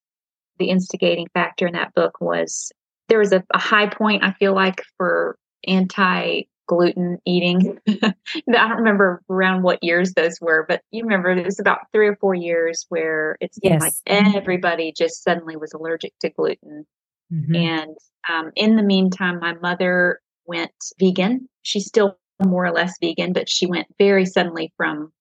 [0.59, 2.73] the instigating factor in that book was
[3.09, 7.79] there was a, a high point, I feel like, for anti gluten eating.
[7.89, 8.15] I
[8.47, 12.17] don't remember around what years those were, but you remember it was about three or
[12.17, 13.83] four years where it seemed yes.
[13.83, 13.93] like
[14.37, 16.87] everybody just suddenly was allergic to gluten.
[17.33, 17.55] Mm-hmm.
[17.55, 17.97] And
[18.29, 21.49] um, in the meantime, my mother went vegan.
[21.63, 25.13] She's still more or less vegan, but she went very suddenly from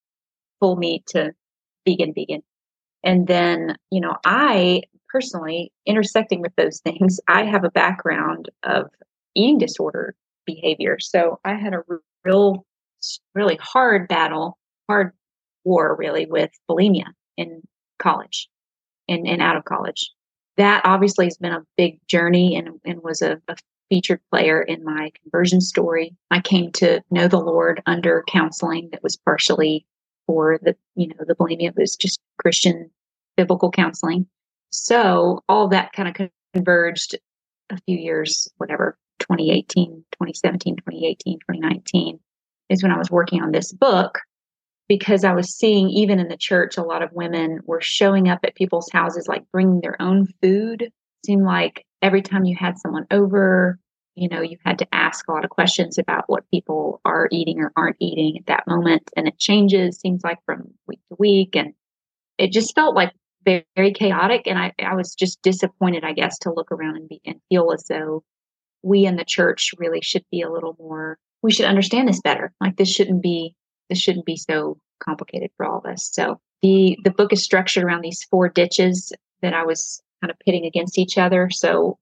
[0.60, 1.33] full meat to
[1.88, 2.43] vegan, vegan.
[3.03, 8.88] And then, you know, I personally, intersecting with those things, I have a background of
[9.33, 10.13] eating disorder
[10.47, 10.97] behavior.
[10.99, 11.83] So I had a
[12.23, 12.65] real,
[13.36, 14.57] really hard battle,
[14.89, 15.12] hard
[15.63, 17.05] war really with bulimia
[17.36, 17.62] in
[17.99, 18.49] college
[19.07, 20.12] and, and out of college.
[20.55, 23.55] That obviously has been a big journey and, and was a, a
[23.89, 26.15] featured player in my conversion story.
[26.31, 29.86] I came to know the Lord under counseling that was partially
[30.25, 32.89] for the, you know, the bulimia was just Christian
[33.36, 34.25] biblical counseling.
[34.71, 37.15] So all that kind of converged
[37.69, 42.19] a few years, whatever, 2018, 2017, 2018, 2019
[42.69, 44.19] is when I was working on this book
[44.88, 48.39] because I was seeing even in the church, a lot of women were showing up
[48.43, 50.82] at people's houses, like bringing their own food.
[50.84, 50.93] It
[51.25, 53.80] seemed like every time you had someone over,
[54.15, 57.60] you know, you had to ask a lot of questions about what people are eating
[57.60, 59.10] or aren't eating at that moment.
[59.17, 61.56] And it changes, seems like from week to week.
[61.56, 61.73] And
[62.38, 64.43] it just felt like very, very chaotic.
[64.47, 67.71] And I, I was just disappointed, I guess, to look around and, be, and feel
[67.73, 68.23] as though
[68.84, 72.54] we in the church really should be a little more, we should understand this better.
[72.62, 73.56] Like this shouldn't be,
[73.90, 76.10] this shouldn't be so complicated for all of us.
[76.12, 79.12] So the, the book is structured around these four ditches
[79.42, 81.50] that I was kind of pitting against each other.
[81.52, 81.98] So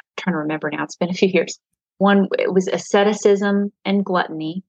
[0.00, 1.58] I'm trying to remember now, it's been a few years.
[1.98, 4.64] One, it was asceticism and gluttony.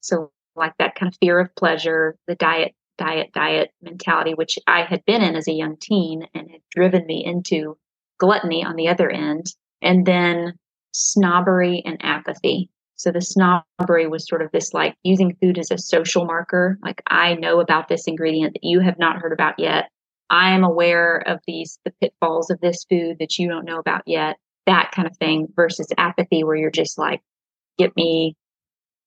[0.00, 4.82] So like that kind of fear of pleasure, the diet, diet, diet mentality, which I
[4.82, 7.78] had been in as a young teen and had driven me into
[8.18, 9.46] gluttony on the other end.
[9.82, 10.54] And then
[10.96, 12.70] snobbery and apathy.
[12.96, 16.78] So the snobbery was sort of this like using food as a social marker.
[16.82, 19.90] Like I know about this ingredient that you have not heard about yet.
[20.30, 24.02] I am aware of these, the pitfalls of this food that you don't know about
[24.06, 27.20] yet, that kind of thing versus apathy where you're just like,
[27.78, 28.34] get me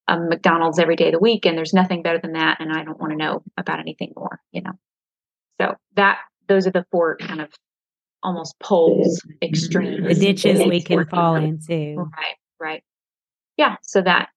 [0.07, 2.57] a McDonald's every day of the week and there's nothing better than that.
[2.59, 4.73] And I don't want to know about anything more, you know?
[5.59, 7.49] So that, those are the four kind of
[8.23, 9.47] almost poles, mm-hmm.
[9.47, 10.07] extremes.
[10.07, 11.95] The ditches we can fall into.
[11.97, 12.83] Right, right.
[13.57, 13.75] Yeah.
[13.81, 14.29] So that,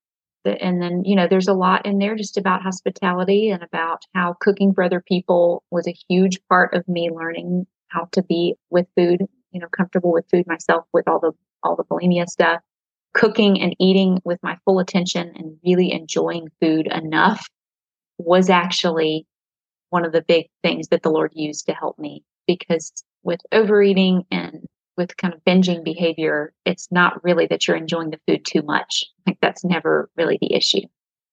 [0.45, 4.35] and then you know there's a lot in there just about hospitality and about how
[4.39, 8.87] cooking for other people was a huge part of me learning how to be with
[8.97, 11.31] food you know comfortable with food myself with all the
[11.63, 12.61] all the bulimia stuff
[13.13, 17.47] cooking and eating with my full attention and really enjoying food enough
[18.17, 19.25] was actually
[19.91, 22.91] one of the big things that the lord used to help me because
[23.23, 28.19] with overeating and with kind of binging behavior, it's not really that you're enjoying the
[28.27, 29.05] food too much.
[29.25, 30.81] Like that's never really the issue.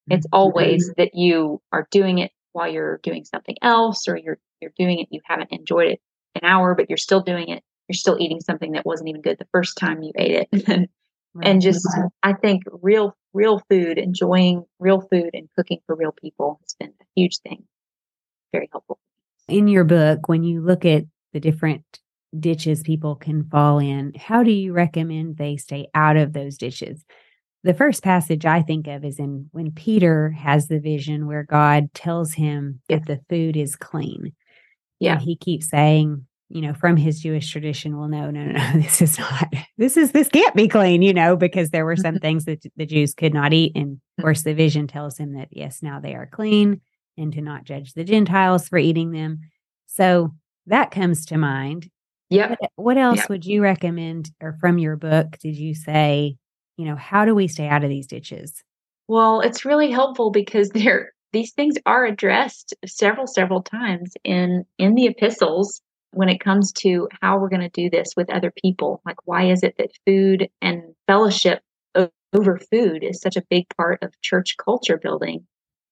[0.08, 0.36] It's mm-hmm.
[0.36, 4.98] always that you are doing it while you're doing something else or you're you're doing
[4.98, 6.00] it you haven't enjoyed it
[6.34, 7.62] an hour but you're still doing it.
[7.88, 10.90] You're still eating something that wasn't even good the first time you ate it.
[11.42, 11.86] and just
[12.22, 16.94] I think real real food, enjoying real food and cooking for real people has been
[17.00, 17.64] a huge thing.
[18.52, 18.89] Very helpful.
[19.50, 21.82] In your book, when you look at the different
[22.38, 27.04] ditches people can fall in, how do you recommend they stay out of those ditches?
[27.64, 31.92] The first passage I think of is in when Peter has the vision where God
[31.92, 34.32] tells him that the food is clean.
[35.00, 35.14] Yeah.
[35.14, 38.72] And he keeps saying, you know, from his Jewish tradition, well, no, no, no, no,
[38.80, 42.18] this is not, this is, this can't be clean, you know, because there were some
[42.20, 43.72] things that the Jews could not eat.
[43.74, 44.22] And of hmm.
[44.22, 46.80] course, the vision tells him that, yes, now they are clean
[47.20, 49.40] and to not judge the Gentiles for eating them.
[49.86, 50.30] So
[50.66, 51.88] that comes to mind.
[52.30, 52.50] Yeah.
[52.50, 53.28] What, what, else yep.
[53.28, 56.36] would you recommend or from your book did you say,
[56.76, 58.62] you know, how do we stay out of these ditches?
[59.08, 64.94] Well, it's really helpful because they're these things are addressed several several times in in
[64.94, 65.80] the epistles
[66.12, 69.00] when it comes to how we're going to do this with other people.
[69.04, 71.62] Like why is it that food and fellowship
[72.32, 75.46] over food is such a big part of church culture building?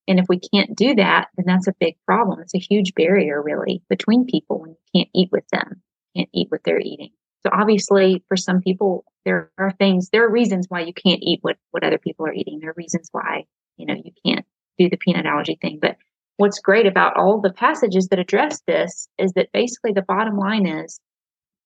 [0.08, 2.40] And if we can't do that, then that's a big problem.
[2.40, 5.82] It's a huge barrier, really, between people when you can't eat with them,
[6.16, 7.10] can't eat what they're eating.
[7.46, 11.40] So obviously, for some people, there are things, there are reasons why you can't eat
[11.42, 12.58] what, what other people are eating.
[12.58, 13.44] There are reasons why,
[13.76, 14.46] you know, you can't
[14.78, 15.78] do the peanut allergy thing.
[15.80, 15.96] But
[16.38, 20.66] what's great about all the passages that address this is that basically the bottom line
[20.66, 21.00] is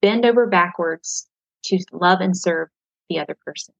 [0.01, 1.27] bend over backwards
[1.65, 2.67] to love and serve
[3.09, 3.73] the other person.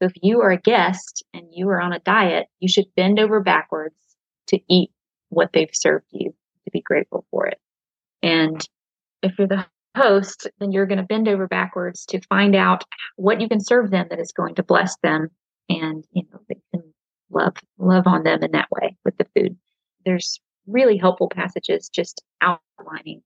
[0.00, 3.18] So if you are a guest and you are on a diet, you should bend
[3.18, 3.96] over backwards
[4.48, 4.90] to eat
[5.30, 7.58] what they've served you, to be grateful for it.
[8.22, 8.60] And
[9.22, 12.84] if you're the host, then you're going to bend over backwards to find out
[13.16, 15.30] what you can serve them that is going to bless them
[15.68, 16.82] and you know they can
[17.30, 19.56] love love on them in that way with the food.
[20.04, 23.22] There's really helpful passages just outlining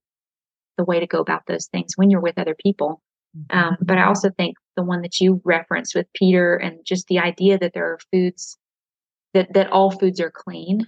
[0.79, 3.03] the way to go about those things when you're with other people.
[3.37, 3.59] Mm-hmm.
[3.59, 7.19] Um, but I also think the one that you referenced with Peter and just the
[7.19, 8.57] idea that there are foods
[9.35, 10.87] that that all foods are clean,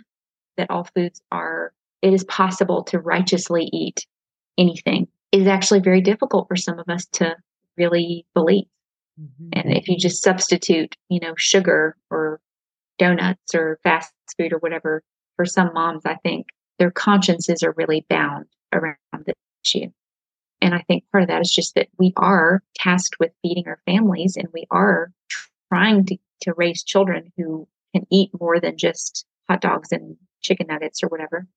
[0.56, 4.06] that all foods are it is possible to righteously eat
[4.56, 7.36] anything is actually very difficult for some of us to
[7.76, 8.66] really believe.
[9.20, 9.48] Mm-hmm.
[9.52, 12.40] And if you just substitute, you know, sugar or
[12.98, 15.02] donuts or fast food or whatever,
[15.36, 19.90] for some moms, I think their consciences are really bound around the issue.
[20.62, 23.80] And I think part of that is just that we are tasked with feeding our
[23.84, 25.12] families and we are
[25.68, 30.68] trying to, to raise children who can eat more than just hot dogs and chicken
[30.68, 31.48] nuggets or whatever.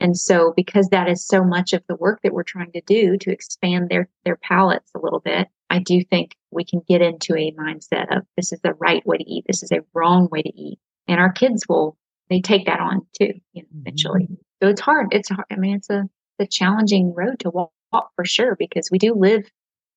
[0.00, 3.18] And so because that is so much of the work that we're trying to do
[3.18, 7.36] to expand their their palates a little bit, I do think we can get into
[7.36, 10.42] a mindset of this is the right way to eat, this is a wrong way
[10.42, 10.78] to eat.
[11.08, 11.98] And our kids will
[12.30, 14.24] they take that on too, you know, eventually.
[14.24, 14.34] Mm-hmm.
[14.62, 15.08] So it's hard.
[15.12, 15.46] It's hard.
[15.50, 16.04] I mean, it's a,
[16.38, 19.48] a challenging road to walk for sure because we do live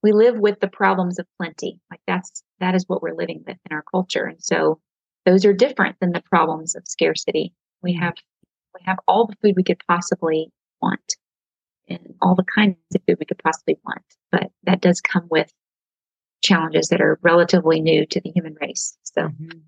[0.01, 1.79] we live with the problems of plenty.
[1.91, 4.25] Like that's that is what we're living with in our culture.
[4.25, 4.79] And so
[5.25, 7.53] those are different than the problems of scarcity.
[7.83, 8.13] We have
[8.73, 11.15] we have all the food we could possibly want
[11.87, 14.03] and all the kinds of food we could possibly want.
[14.31, 15.51] But that does come with
[16.41, 18.97] challenges that are relatively new to the human race.
[19.03, 19.59] So mm-hmm.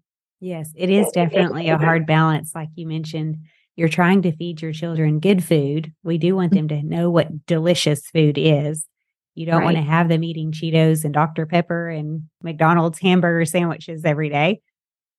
[0.43, 2.55] Yes, it is definitely a hard balance.
[2.55, 3.37] Like you mentioned,
[3.81, 5.91] you're trying to feed your children good food.
[6.03, 8.85] We do want them to know what delicious food is.
[9.33, 9.65] You don't right.
[9.65, 11.47] want to have them eating Cheetos and Dr.
[11.47, 14.61] Pepper and McDonald's hamburger sandwiches every day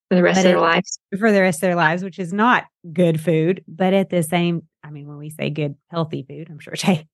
[0.09, 1.01] for the rest but of their it, lives.
[1.19, 3.65] For the rest of their lives, which is not good food.
[3.67, 7.05] But at the same, I mean, when we say good, healthy food, I'm sure to,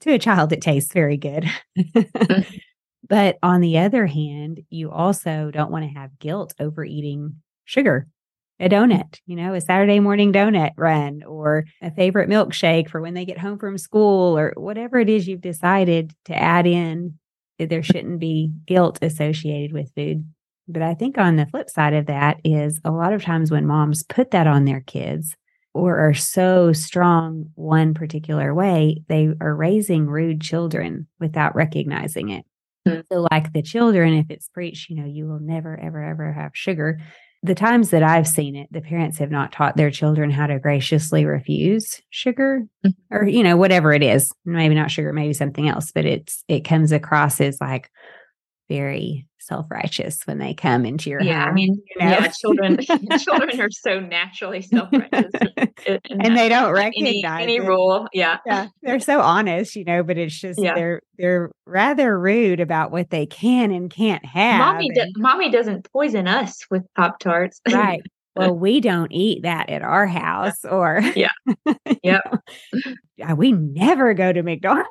[0.00, 1.48] to a child it tastes very good.
[1.78, 2.40] Mm-hmm.
[3.08, 8.08] but on the other hand, you also don't want to have guilt over eating sugar,
[8.58, 13.14] a donut, you know, a Saturday morning donut run or a favorite milkshake for when
[13.14, 17.18] they get home from school or whatever it is you've decided to add in.
[17.58, 20.26] There shouldn't be guilt associated with food.
[20.68, 23.66] But I think on the flip side of that is a lot of times when
[23.66, 25.36] moms put that on their kids
[25.74, 32.44] or are so strong one particular way, they are raising rude children without recognizing it.
[32.88, 33.00] Mm-hmm.
[33.12, 36.52] So, like the children, if it's preached, you know, you will never, ever, ever have
[36.54, 37.00] sugar,
[37.42, 40.58] the times that I've seen it, the parents have not taught their children how to
[40.58, 43.14] graciously refuse sugar mm-hmm.
[43.14, 44.32] or, you know, whatever it is.
[44.44, 47.90] Maybe not sugar, maybe something else, but it's, it comes across as like
[48.68, 51.28] very self-righteous when they come into your house.
[51.28, 51.44] yeah.
[51.44, 52.10] I mean, you know?
[52.10, 52.78] yeah, children
[53.18, 55.30] children are so naturally self-righteous,
[55.86, 58.08] and, and they don't recognize any, any rule.
[58.12, 60.02] Yeah, yeah, they're so honest, you know.
[60.02, 60.74] But it's just yeah.
[60.74, 64.58] they're they're rather rude about what they can and can't have.
[64.58, 68.02] Mommy, and, do, mommy doesn't poison us with pop tarts, right?
[68.38, 71.30] Well, we don't eat that at our house, or yeah,
[72.02, 74.90] yeah, we never go to McDonald's.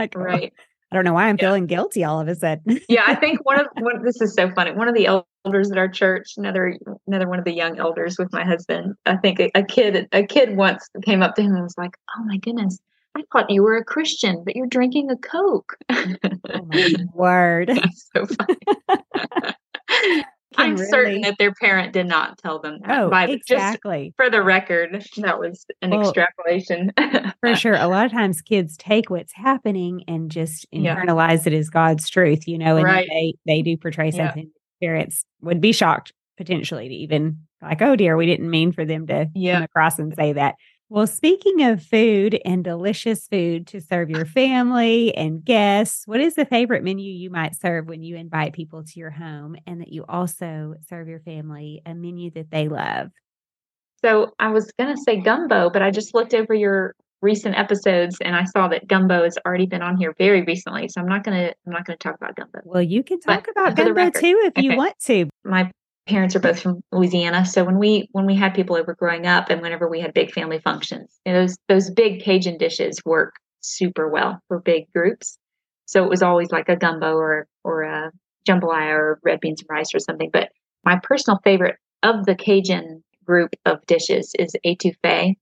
[0.00, 0.52] like, right.
[0.92, 1.46] I don't know why I'm yeah.
[1.46, 2.78] feeling guilty all of a sudden.
[2.88, 4.72] yeah, I think one of one, this is so funny.
[4.72, 6.76] One of the elders at our church, another
[7.06, 8.94] another one of the young elders with my husband.
[9.06, 11.96] I think a, a kid a kid once came up to him and was like,
[12.18, 12.78] "Oh my goodness,
[13.16, 17.68] I thought you were a Christian, but you're drinking a Coke." oh my word!
[17.74, 18.58] That's so funny.
[20.56, 20.86] I'm really...
[20.88, 22.98] certain that their parent did not tell them that.
[22.98, 24.14] Oh, By, exactly.
[24.16, 26.92] for the record, that was an well, extrapolation.
[27.40, 27.74] for sure.
[27.74, 31.52] A lot of times kids take what's happening and just internalize yeah.
[31.52, 33.08] it as God's truth, you know, and right.
[33.08, 34.88] they, they do portray something yeah.
[34.88, 39.06] parents would be shocked potentially to even like, oh dear, we didn't mean for them
[39.06, 39.54] to yeah.
[39.54, 40.56] come across and say that.
[40.92, 46.34] Well, speaking of food and delicious food to serve your family and guests, what is
[46.34, 49.90] the favorite menu you might serve when you invite people to your home and that
[49.90, 53.10] you also serve your family a menu that they love?
[54.04, 58.18] So I was going to say gumbo, but I just looked over your recent episodes
[58.20, 60.88] and I saw that gumbo has already been on here very recently.
[60.88, 62.60] So I'm not going to I'm not going to talk about gumbo.
[62.64, 64.62] Well, you can talk but about gumbo too if okay.
[64.62, 65.30] you want to.
[65.42, 65.70] My
[66.06, 67.44] parents are both from Louisiana.
[67.46, 70.32] So when we when we had people over growing up, and whenever we had big
[70.32, 75.38] family functions, you know, those those big Cajun dishes work super well for big groups.
[75.86, 78.10] So it was always like a gumbo or or a
[78.48, 80.30] jambalaya or red beans and rice or something.
[80.32, 80.50] But
[80.84, 85.36] my personal favorite of the Cajun group of dishes is etouffee.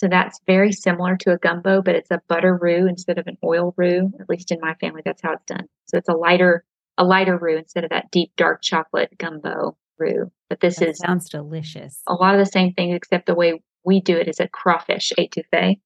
[0.00, 3.36] So that's very similar to a gumbo, but it's a butter roux instead of an
[3.44, 4.12] oil roux.
[4.20, 5.66] At least in my family, that's how it's done.
[5.86, 6.64] So it's a lighter
[6.98, 10.30] a lighter roux instead of that deep dark chocolate gumbo roux.
[10.50, 12.02] But this that is sounds delicious.
[12.06, 15.12] A lot of the same things, except the way we do it is a crawfish
[15.18, 15.80] etouffee.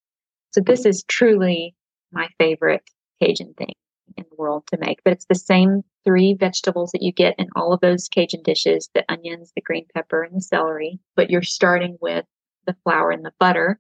[0.53, 1.75] So this is truly
[2.13, 2.83] my favorite
[3.23, 3.75] Cajun thing
[4.17, 4.99] in the world to make.
[5.05, 8.89] But it's the same three vegetables that you get in all of those Cajun dishes:
[8.95, 10.99] the onions, the green pepper, and the celery.
[11.15, 12.25] But you're starting with
[12.67, 13.79] the flour and the butter,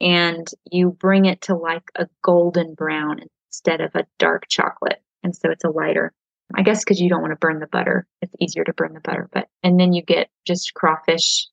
[0.00, 5.02] and you bring it to like a golden brown instead of a dark chocolate.
[5.22, 6.12] And so it's a lighter
[6.54, 8.06] I guess because you don't want to burn the butter.
[8.20, 9.28] It's easier to burn the butter.
[9.32, 11.48] But and then you get just crawfish,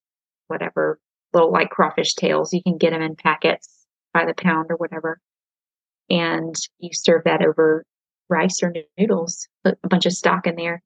[0.48, 1.00] whatever
[1.34, 2.54] little like crawfish tails.
[2.54, 3.86] You can get them in packets.
[4.14, 5.20] by the pound or whatever.
[6.10, 7.86] And you serve that over
[8.30, 10.82] rice or noodles, put a bunch of stock in there.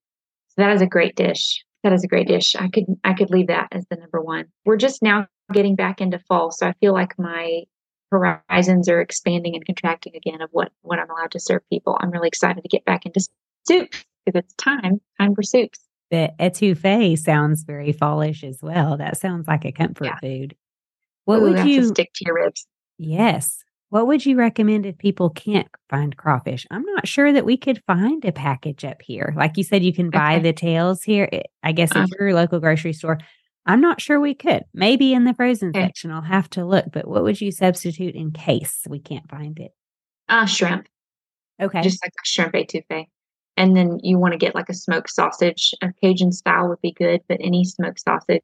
[0.50, 1.64] So that is a great dish.
[1.84, 2.56] That is a great dish.
[2.56, 4.46] I could I could leave that as the number one.
[4.66, 7.64] We're just now getting back into fall, so I feel like my
[8.12, 11.98] horizons are expanding and contracting again of what what I'm allowed to serve people.
[12.00, 13.20] I'm really excited to get back into
[13.68, 15.80] soups because it's time time for soups.
[16.12, 18.98] The etouffee sounds very fallish as well.
[18.98, 20.20] That sounds like a comfort yeah.
[20.20, 20.56] food.
[21.26, 22.68] What Ooh, would you stick to your ribs?
[22.98, 23.64] Yes.
[23.90, 26.66] What would you recommend if people can't find crawfish?
[26.72, 29.34] I'm not sure that we could find a package up here.
[29.38, 30.44] Like you said, you can buy okay.
[30.44, 31.30] the tails here.
[31.62, 32.04] I guess uh-huh.
[32.04, 33.20] at your local grocery store.
[33.66, 34.64] I'm not sure we could.
[34.74, 35.82] Maybe in the frozen okay.
[35.82, 36.86] section, I'll have to look.
[36.92, 39.72] But what would you substitute in case we can't find it?
[40.28, 40.88] Uh, shrimp.
[41.62, 41.82] Okay.
[41.82, 43.06] Just like a shrimp etouffee.
[43.56, 45.74] And then you want to get like a smoked sausage.
[45.82, 48.42] A Cajun style would be good, but any smoked sausage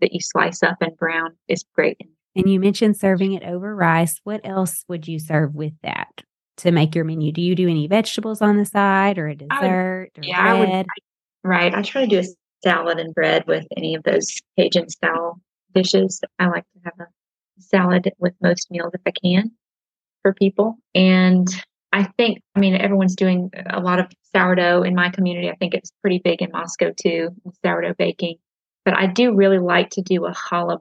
[0.00, 2.00] that you slice up and brown is great.
[2.36, 4.20] And you mentioned serving it over rice.
[4.24, 6.22] What else would you serve with that
[6.58, 7.32] to make your menu?
[7.32, 10.68] Do you do any vegetables on the side or a dessert would, or yeah, bread?
[10.68, 10.86] I would,
[11.42, 11.74] right.
[11.74, 12.24] I try to do a
[12.62, 15.40] salad and bread with any of those Cajun style
[15.74, 16.20] dishes.
[16.38, 17.06] I like to have a
[17.58, 19.50] salad with most meals if I can
[20.22, 20.76] for people.
[20.94, 21.48] And
[21.92, 25.50] I think, I mean, everyone's doing a lot of sourdough in my community.
[25.50, 27.30] I think it's pretty big in Moscow too,
[27.64, 28.36] sourdough baking.
[28.84, 30.80] But I do really like to do a challah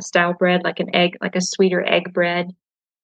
[0.00, 2.50] style bread, like an egg, like a sweeter egg bread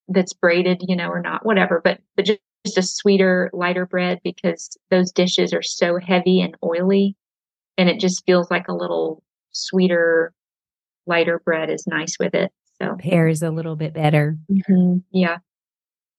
[0.09, 1.81] that's braided, you know, or not, whatever.
[1.83, 6.57] But but just, just a sweeter, lighter bread because those dishes are so heavy and
[6.65, 7.17] oily,
[7.77, 9.23] and it just feels like a little
[9.53, 10.33] sweeter,
[11.07, 12.53] lighter bread is nice with it.
[12.81, 14.39] So pairs a little bit better.
[14.51, 14.99] Mm-hmm.
[15.13, 15.39] Yeah.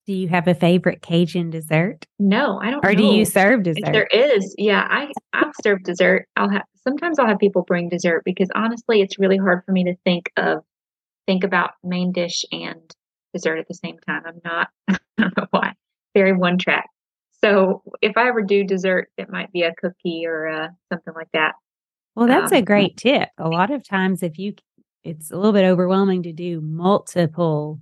[0.07, 2.07] Do you have a favorite Cajun dessert?
[2.17, 2.83] No, I don't.
[2.83, 2.97] Or know.
[2.97, 3.85] do you serve dessert?
[3.85, 6.27] If there is, yeah, I I've served dessert.
[6.35, 9.83] I'll have sometimes I'll have people bring dessert because honestly, it's really hard for me
[9.83, 10.63] to think of
[11.27, 12.95] think about main dish and
[13.33, 14.23] dessert at the same time.
[14.25, 14.69] I'm not.
[14.87, 15.73] I don't know why.
[16.15, 16.89] Very one track.
[17.43, 21.29] So if I ever do dessert, it might be a cookie or uh, something like
[21.33, 21.53] that.
[22.15, 23.29] Well, that's um, a great tip.
[23.37, 24.53] A lot of times, if you,
[25.03, 27.79] it's a little bit overwhelming to do multiple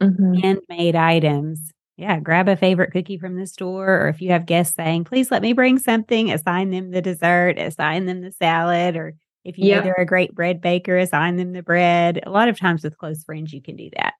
[0.00, 0.34] mm-hmm.
[0.34, 1.72] handmade items.
[1.96, 5.30] Yeah, grab a favorite cookie from the store, or if you have guests saying, please
[5.30, 9.66] let me bring something, assign them the dessert, assign them the salad, or if you
[9.66, 9.78] yep.
[9.78, 12.22] know they're a great bread baker, assign them the bread.
[12.24, 14.14] A lot of times with close friends, you can do that.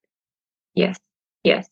[0.75, 0.99] Yes,
[1.43, 1.69] yes.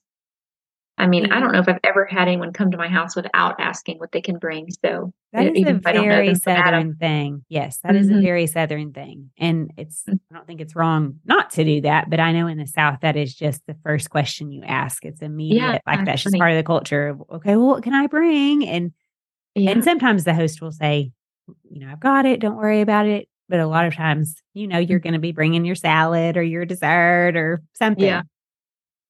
[0.98, 3.58] I mean, I don't know if I've ever had anyone come to my house without
[3.60, 4.68] asking what they can bring.
[4.84, 7.44] So that is a very southern thing.
[7.48, 7.98] Yes, that mm-hmm.
[7.98, 8.22] is a mm-hmm.
[8.22, 10.02] very southern thing, and it's.
[10.08, 10.18] Mm.
[10.30, 12.98] I don't think it's wrong not to do that, but I know in the South
[13.02, 15.04] that is just the first question you ask.
[15.04, 17.16] It's immediate, yeah, like that's just part of the culture.
[17.30, 18.66] Okay, well, what can I bring?
[18.66, 18.92] And
[19.54, 19.70] yeah.
[19.70, 21.12] and sometimes the host will say,
[21.70, 22.40] you know, I've got it.
[22.40, 23.28] Don't worry about it.
[23.48, 25.04] But a lot of times, you know, you're mm.
[25.04, 28.04] going to be bringing your salad or your dessert or something.
[28.04, 28.22] Yeah.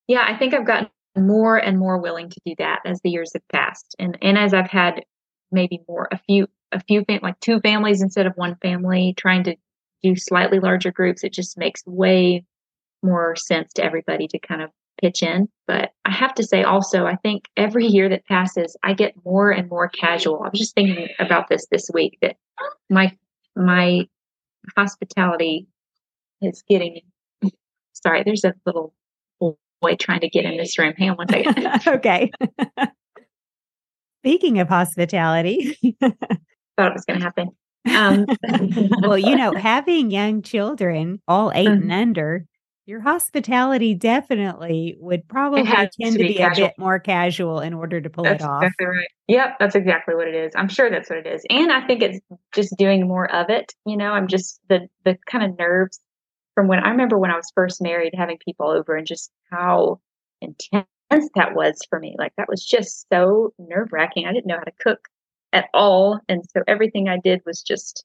[0.07, 0.89] Yeah, I think I've gotten
[1.27, 3.95] more and more willing to do that as the years have passed.
[3.99, 5.03] And and as i've had
[5.51, 9.45] maybe more a few a few fam- like two families instead of one family trying
[9.45, 9.57] to
[10.03, 12.45] do slightly larger groups it just makes way
[13.03, 15.49] more sense to everybody to kind of pitch in.
[15.67, 19.51] But i have to say also i think every year that passes i get more
[19.51, 20.43] and more casual.
[20.43, 22.37] I was just thinking about this this week that
[22.91, 23.17] my
[23.57, 24.09] my
[24.77, 25.69] hospitality
[26.43, 27.01] is getting
[27.93, 28.93] sorry there's a little
[29.81, 30.95] boy trying to get in this room.
[30.97, 31.69] Hang on one second.
[31.87, 32.31] okay.
[34.23, 37.51] Speaking of hospitality, thought it was going to happen.
[37.95, 38.27] Um,
[39.03, 41.83] well, you know, having young children, all 8 mm-hmm.
[41.83, 42.47] and under,
[42.87, 47.75] your hospitality definitely would probably tend to, to be, be a bit more casual in
[47.75, 48.63] order to pull that's it off.
[48.63, 49.09] Exactly right.
[49.29, 50.53] Yep, that's exactly what it is.
[50.57, 52.19] I'm sure that's what it is, and I think it's
[52.55, 53.75] just doing more of it.
[53.85, 56.01] You know, I'm just the the kind of nerves
[56.59, 60.01] from when I remember when I was first married, having people over and just how
[60.41, 60.89] intense
[61.37, 62.17] that was for me.
[62.19, 64.27] Like that was just so nerve wracking.
[64.27, 64.99] I didn't know how to cook
[65.53, 66.19] at all.
[66.29, 68.05] And so everything I did was just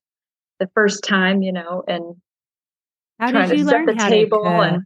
[0.59, 2.15] the first time, you know, and
[3.19, 4.83] how trying to set the table and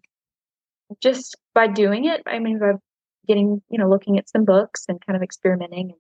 [1.02, 2.24] just by doing it.
[2.26, 2.72] I mean, by
[3.28, 5.92] getting, you know, looking at some books and kind of experimenting.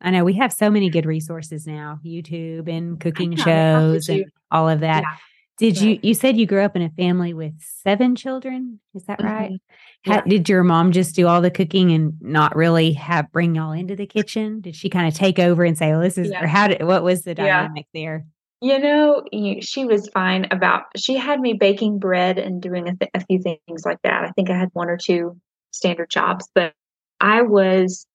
[0.00, 4.70] I know we have so many good resources now, YouTube and cooking shows and all
[4.70, 5.02] of that.
[5.02, 5.16] Yeah.
[5.60, 8.80] Did you you said you grew up in a family with seven children?
[8.94, 9.52] Is that right?
[9.52, 10.10] Mm-hmm.
[10.10, 13.72] How, did your mom just do all the cooking and not really have bring y'all
[13.72, 14.62] into the kitchen?
[14.62, 16.42] Did she kind of take over and say, "Well, this is," yeah.
[16.42, 18.00] or how did what was the dynamic yeah.
[18.00, 18.26] there?
[18.62, 19.24] You know,
[19.60, 20.84] she was fine about.
[20.96, 24.24] She had me baking bread and doing a, th- a few things like that.
[24.24, 25.38] I think I had one or two
[25.72, 26.72] standard jobs, but
[27.20, 28.06] I was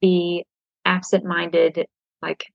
[0.00, 0.42] the
[0.86, 1.86] absent-minded,
[2.22, 2.46] like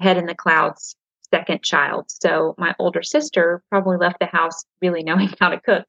[0.00, 0.96] head in the clouds
[1.32, 2.06] second child.
[2.08, 5.84] So my older sister probably left the house really knowing how to cook.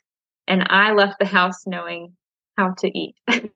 [0.48, 2.14] And I left the house knowing
[2.58, 3.16] how to eat.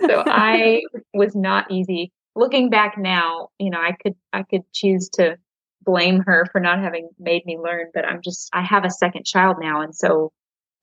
[0.00, 0.82] So I
[1.14, 2.12] was not easy.
[2.34, 5.36] Looking back now, you know, I could I could choose to
[5.84, 9.24] blame her for not having made me learn, but I'm just I have a second
[9.24, 10.32] child now and so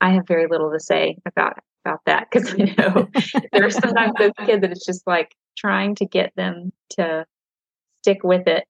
[0.02, 3.08] I have very little to say about about that because I know
[3.52, 7.26] there are sometimes those kids that it's just like trying to get them to
[8.10, 8.66] stick with it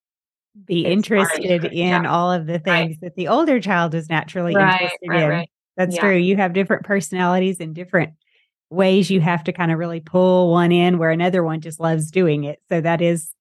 [0.65, 2.11] be interested in yeah.
[2.11, 3.01] all of the things right.
[3.01, 5.45] that the older child is naturally right, interested right, in.
[5.77, 6.01] That's yeah.
[6.01, 6.15] true.
[6.15, 8.13] You have different personalities and different
[8.69, 12.11] ways you have to kind of really pull one in where another one just loves
[12.11, 12.61] doing it.
[12.69, 13.31] So that is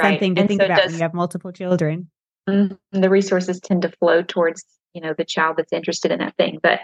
[0.00, 2.10] something to and think so about does, when you have multiple children.
[2.48, 6.36] Mm-hmm, the resources tend to flow towards, you know, the child that's interested in that
[6.36, 6.60] thing.
[6.62, 6.80] But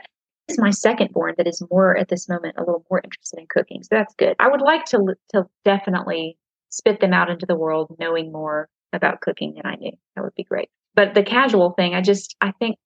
[0.48, 3.46] it's my second born that is more at this moment a little more interested in
[3.48, 3.82] cooking.
[3.82, 4.36] So that's good.
[4.38, 6.36] I would like to to definitely
[6.74, 9.92] spit them out into the world knowing more about cooking than I knew.
[10.14, 10.68] That would be great.
[10.94, 12.76] But the casual thing, I just I think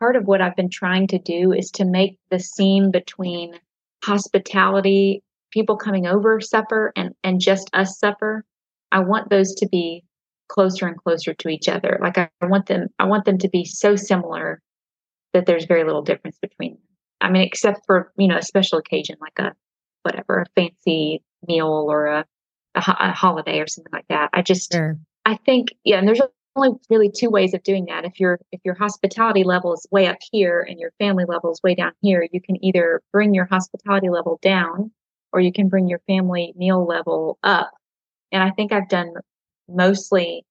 [0.00, 3.58] part of what I've been trying to do is to make the seam between
[4.02, 8.44] hospitality, people coming over supper and and just us supper.
[8.92, 10.04] I want those to be
[10.48, 11.98] closer and closer to each other.
[12.00, 14.60] Like I, I want them I want them to be so similar
[15.32, 16.82] that there's very little difference between them.
[17.20, 19.54] I mean, except for, you know, a special occasion like a
[20.02, 22.24] whatever, a fancy meal or a
[22.76, 24.30] a, a holiday or something like that.
[24.32, 24.98] I just, sure.
[25.24, 26.20] I think, yeah, and there's
[26.56, 28.04] only really two ways of doing that.
[28.04, 31.60] If your if your hospitality level is way up here and your family level is
[31.62, 34.90] way down here, you can either bring your hospitality level down
[35.32, 37.70] or you can bring your family meal level up.
[38.32, 39.12] And I think I've done
[39.68, 40.44] mostly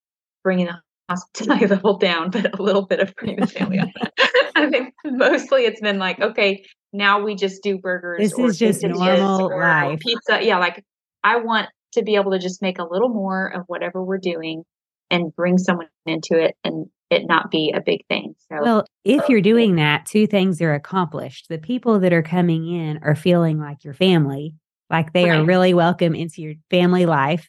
[0.43, 3.89] bringing the hospitality level down, but a little bit of bringing the family up.
[4.55, 6.63] I think mostly it's been like, okay,
[6.93, 8.19] now we just do burgers.
[8.19, 9.99] This is just normal life.
[9.99, 10.43] Pizza.
[10.43, 10.83] Yeah, like
[11.23, 14.63] I want to be able to just make a little more of whatever we're doing
[15.09, 18.35] and bring someone into it and it not be a big thing.
[18.49, 21.47] So, well, if you're doing that, two things are accomplished.
[21.49, 24.55] The people that are coming in are feeling like your family,
[24.89, 25.39] like they right.
[25.39, 27.47] are really welcome into your family life.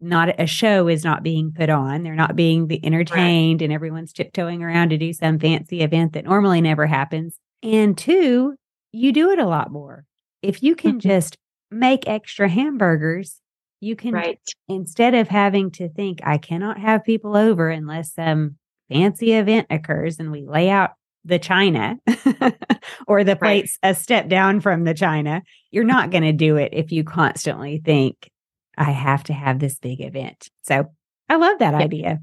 [0.00, 2.02] Not a show is not being put on.
[2.02, 3.64] They're not being entertained, right.
[3.64, 7.38] and everyone's tiptoeing around to do some fancy event that normally never happens.
[7.62, 8.56] And two,
[8.92, 10.04] you do it a lot more.
[10.42, 11.08] If you can mm-hmm.
[11.08, 11.36] just
[11.70, 13.40] make extra hamburgers,
[13.80, 14.38] you can right.
[14.68, 18.56] instead of having to think I cannot have people over unless some
[18.88, 20.90] fancy event occurs and we lay out
[21.24, 22.52] the china oh,
[23.08, 23.90] or the plates right.
[23.90, 27.82] a step down from the china, you're not going to do it if you constantly
[27.84, 28.30] think
[28.78, 30.48] I have to have this big event.
[30.62, 30.86] So
[31.28, 32.20] I love that idea.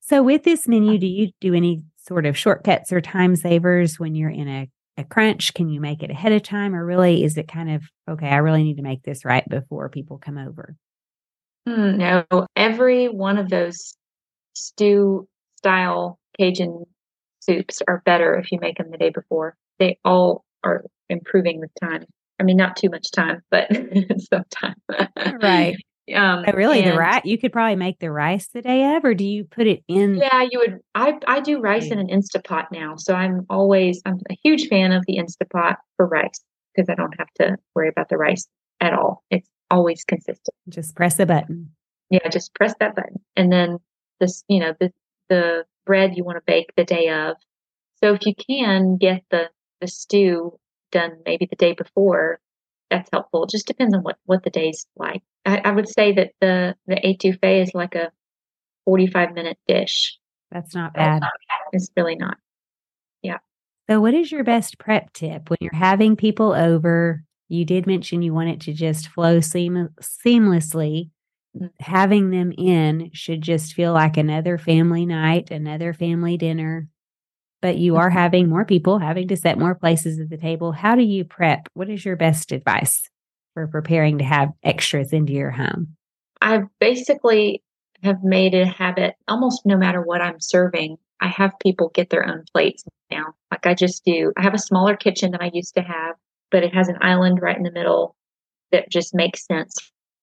[0.00, 3.98] So with this uh menu, do you do any sort of shortcuts or time savers
[3.98, 5.54] when you're in a a crunch?
[5.54, 6.74] Can you make it ahead of time?
[6.74, 9.88] Or really, is it kind of, okay, I really need to make this right before
[9.88, 10.76] people come over?
[11.68, 11.96] Mm,
[12.30, 13.96] no, every one of those
[14.54, 15.26] stew
[15.58, 16.84] style Cajun
[17.40, 19.56] soups are better if you make them the day before.
[19.78, 22.04] They all are improving with time.
[22.38, 23.68] I mean, not too much time, but
[24.30, 24.74] some time.
[25.40, 25.76] right.
[26.14, 29.04] Um, oh, really, and, the rice you could probably make the rice the day of,
[29.04, 30.14] or do you put it in?
[30.16, 30.80] Yeah, you would.
[30.94, 34.92] I I do rice in an Instapot now, so I'm always I'm a huge fan
[34.92, 36.44] of the Instapot for rice
[36.74, 38.46] because I don't have to worry about the rice
[38.80, 39.24] at all.
[39.30, 40.54] It's always consistent.
[40.68, 41.70] Just press a button.
[42.10, 43.78] Yeah, just press that button, and then
[44.20, 44.92] this, you know, the
[45.28, 47.36] the bread you want to bake the day of.
[48.02, 49.50] So if you can get the
[49.80, 50.58] the stew
[50.92, 52.38] done maybe the day before,
[52.90, 53.44] that's helpful.
[53.44, 55.22] It just depends on what what the day's like.
[55.44, 58.12] I, I would say that the the etouffee is like a
[58.84, 60.18] forty five minute dish.
[60.50, 61.22] That's not bad.
[61.72, 62.38] It's really not.
[63.22, 63.38] Yeah.
[63.88, 67.22] So, what is your best prep tip when you're having people over?
[67.48, 71.10] You did mention you want it to just flow seam- seamlessly.
[71.56, 71.70] Mm.
[71.80, 76.88] Having them in should just feel like another family night, another family dinner,
[77.62, 78.18] but you are mm-hmm.
[78.18, 80.72] having more people having to set more places at the table.
[80.72, 81.68] How do you prep?
[81.74, 83.08] What is your best advice
[83.54, 85.96] for preparing to have extras into your home?
[86.40, 87.62] I basically
[88.02, 90.96] have made it a habit almost no matter what I'm serving.
[91.20, 93.34] I have people get their own plates now.
[93.50, 94.32] Like I just do.
[94.36, 96.16] I have a smaller kitchen than I used to have,
[96.50, 98.14] but it has an island right in the middle
[98.72, 99.74] that just makes sense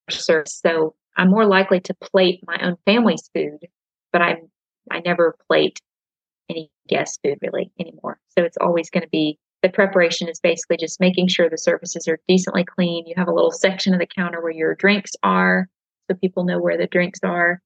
[0.08, 0.60] for service.
[0.64, 3.66] So I'm more likely to plate my own family's food,
[4.12, 4.48] but I'm
[4.90, 5.80] I never plate
[6.48, 8.18] any guest food really anymore.
[8.36, 12.06] So it's always going to be the preparation is basically just making sure the surfaces
[12.06, 13.06] are decently clean.
[13.06, 15.68] You have a little section of the counter where your drinks are,
[16.06, 17.62] so people know where the drinks are.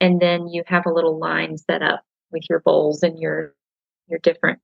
[0.00, 2.02] And then you have a little line set up
[2.32, 3.54] with your bowls and your
[4.08, 4.58] your different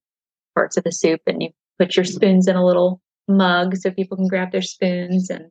[0.54, 4.16] parts of the soup and you put your spoons in a little mug so people
[4.16, 5.50] can grab their spoons and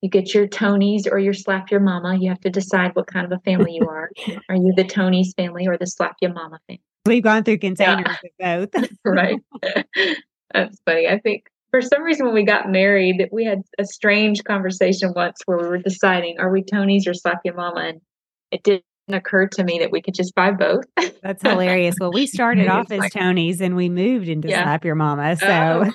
[0.00, 2.16] you get your Tony's or your slap your mama.
[2.18, 4.10] You have to decide what kind of a family you are.
[4.48, 6.80] are you the Tony's family or the slap your mama family?
[7.06, 8.56] We've gone through containers yeah.
[8.56, 8.88] of both.
[9.04, 9.38] right.
[10.52, 11.08] That's funny.
[11.08, 15.40] I think for some reason when we got married, we had a strange conversation once
[15.46, 18.00] where we were deciding are we Tony's or Slap Your Mama, and
[18.50, 20.84] it didn't occur to me that we could just buy both.
[21.22, 21.94] That's hilarious.
[22.00, 24.64] Well, we started off as like, Tony's and we moved into yeah.
[24.64, 25.36] Slap Your Mama.
[25.36, 25.92] So, oh, wow.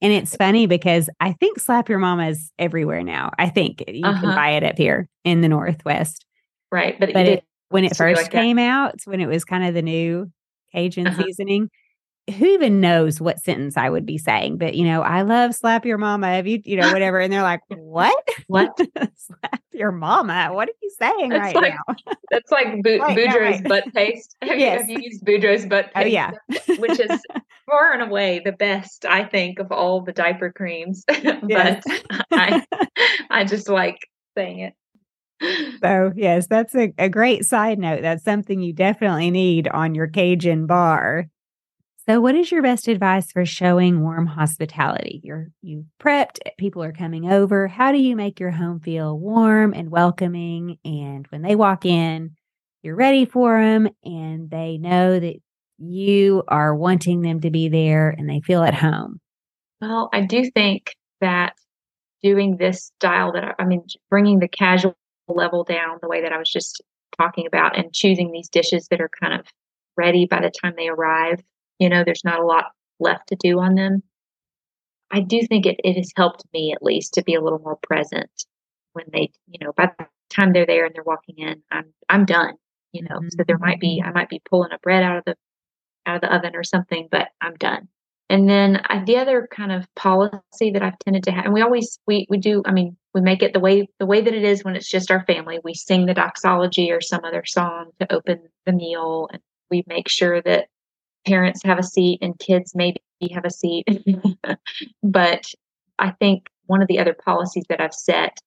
[0.00, 3.30] and it's funny because I think Slap Your Mama is everywhere now.
[3.38, 4.20] I think you uh-huh.
[4.20, 6.24] can buy it up here in the Northwest.
[6.72, 8.68] Right, but, but it, when it first like came that.
[8.68, 10.30] out, when it was kind of the new
[10.72, 11.22] Cajun uh-huh.
[11.22, 11.70] seasoning,
[12.36, 14.58] who even knows what sentence I would be saying?
[14.58, 16.28] But you know, I love slap your mama.
[16.28, 17.18] Have you, you know, whatever.
[17.18, 18.28] And they're like, what?
[18.46, 18.78] What?
[18.96, 20.50] slap your mama?
[20.52, 22.14] What are you saying that's right like, now?
[22.30, 23.64] that's like Bu- right, Boudreaux's right.
[23.64, 24.36] butt paste.
[24.42, 24.88] Have, yes.
[24.88, 26.06] you, have you used Boudreaux's butt paste?
[26.06, 26.30] Oh, yeah.
[26.78, 27.20] which is
[27.66, 31.04] far and away the best, I think, of all the diaper creams.
[31.06, 31.82] but
[32.30, 32.64] I,
[33.30, 33.98] I just like
[34.36, 34.74] saying it.
[35.80, 38.02] So, yes, that's a, a great side note.
[38.02, 41.28] That's something you definitely need on your Cajun bar
[42.08, 45.20] so, what is your best advice for showing warm hospitality?
[45.22, 47.68] You're you prepped, people are coming over.
[47.68, 50.78] How do you make your home feel warm and welcoming?
[50.86, 52.34] And when they walk in,
[52.82, 55.34] you're ready for them and they know that
[55.76, 59.20] you are wanting them to be there and they feel at home.
[59.82, 61.56] Well, I do think that
[62.22, 64.96] doing this style that I mean, bringing the casual
[65.28, 66.82] level down the way that I was just
[67.16, 69.46] talking about and choosing these dishes that are kind of
[69.96, 71.42] ready by the time they arrive
[71.78, 74.02] you know, there's not a lot left to do on them.
[75.10, 77.78] I do think it, it has helped me at least to be a little more
[77.82, 78.30] present
[78.92, 82.24] when they, you know, by the time they're there and they're walking in, I'm I'm
[82.26, 82.54] done.
[82.92, 83.28] You know, mm-hmm.
[83.30, 85.36] so there might be I might be pulling a bread out of the
[86.04, 87.88] out of the oven or something, but I'm done.
[88.30, 91.62] And then uh, the other kind of policy that I've tended to have, and we
[91.62, 92.62] always we we do.
[92.66, 95.10] I mean, we make it the way the way that it is when it's just
[95.10, 95.58] our family.
[95.64, 100.10] We sing the doxology or some other song to open the meal, and we make
[100.10, 100.68] sure that
[101.26, 103.00] parents have a seat and kids maybe
[103.32, 103.86] have a seat.
[105.02, 105.44] but
[105.98, 108.38] I think one of the other policies that I've set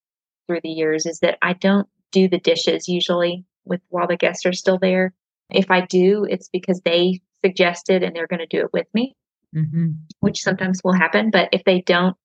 [0.48, 4.46] through the years is that I don't do the dishes usually with while the guests
[4.46, 5.14] are still there.
[5.50, 9.16] If I do, it's because they suggested and they're going to do it with me,
[9.56, 9.92] mm-hmm.
[10.20, 11.30] which sometimes will happen.
[11.32, 12.16] But if they don't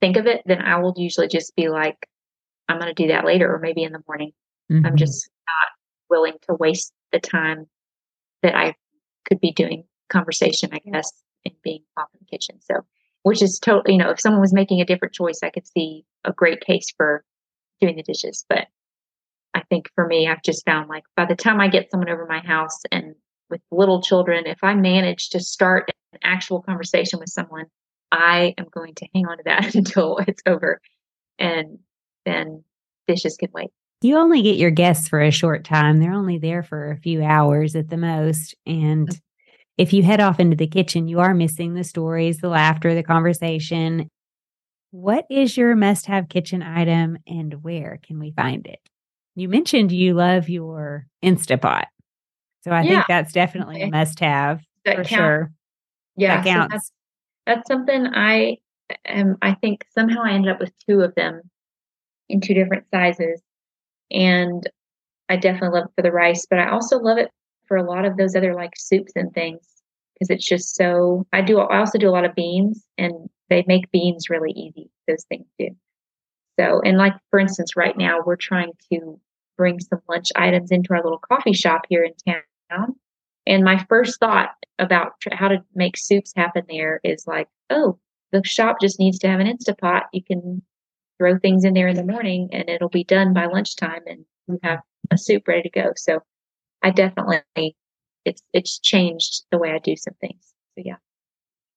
[0.00, 2.08] think of it, then I will usually just be like,
[2.68, 4.32] I'm going to do that later or maybe in the morning.
[4.70, 4.86] Mm-hmm.
[4.86, 5.72] I'm just not
[6.10, 7.66] willing to waste the time
[8.42, 8.74] that I
[9.28, 11.10] could be doing conversation, I guess,
[11.44, 12.60] and being off in the kitchen.
[12.60, 12.80] So,
[13.22, 16.04] which is totally, you know, if someone was making a different choice, I could see
[16.24, 17.24] a great case for
[17.80, 18.44] doing the dishes.
[18.48, 18.68] But
[19.54, 22.26] I think for me, I've just found like by the time I get someone over
[22.26, 23.14] my house and
[23.54, 27.66] with little children, if I manage to start an actual conversation with someone,
[28.10, 30.80] I am going to hang on to that until it's over.
[31.38, 31.78] And
[32.24, 32.64] then
[33.06, 33.70] dishes can wait.
[34.02, 36.00] You only get your guests for a short time.
[36.00, 38.56] They're only there for a few hours at the most.
[38.66, 39.20] And mm
[39.76, 43.02] if you head off into the kitchen, you are missing the stories, the laughter, the
[43.02, 44.08] conversation.
[44.92, 48.78] What is your must have kitchen item and where can we find it?
[49.34, 51.86] You mentioned you love your Instapot.
[52.64, 52.88] So I yeah.
[52.88, 55.08] think that's definitely a must have for count.
[55.08, 55.52] sure.
[56.16, 56.36] Yeah.
[56.36, 56.72] That counts.
[56.72, 56.92] So that's,
[57.46, 58.56] that's something I
[59.04, 61.42] am, I think somehow I ended up with two of them
[62.30, 63.42] in two different sizes.
[64.10, 64.66] And
[65.28, 67.30] I definitely love it for the rice, but I also love it
[67.66, 69.66] for a lot of those other like soups and things
[70.14, 73.64] because it's just so I do I also do a lot of beans and they
[73.66, 75.70] make beans really easy those things do.
[76.58, 79.18] So and like for instance right now we're trying to
[79.56, 82.42] bring some lunch items into our little coffee shop here in town
[83.46, 87.98] and my first thought about how to make soups happen there is like oh
[88.32, 90.62] the shop just needs to have an Instapot you can
[91.18, 94.58] throw things in there in the morning and it'll be done by lunchtime and you
[94.62, 96.20] have a soup ready to go so
[96.82, 97.76] I definitely
[98.24, 100.54] it's it's changed the way I do some things.
[100.76, 100.96] So yeah.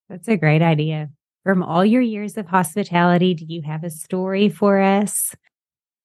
[0.09, 1.09] That's a great idea.
[1.43, 5.33] From all your years of hospitality, do you have a story for us?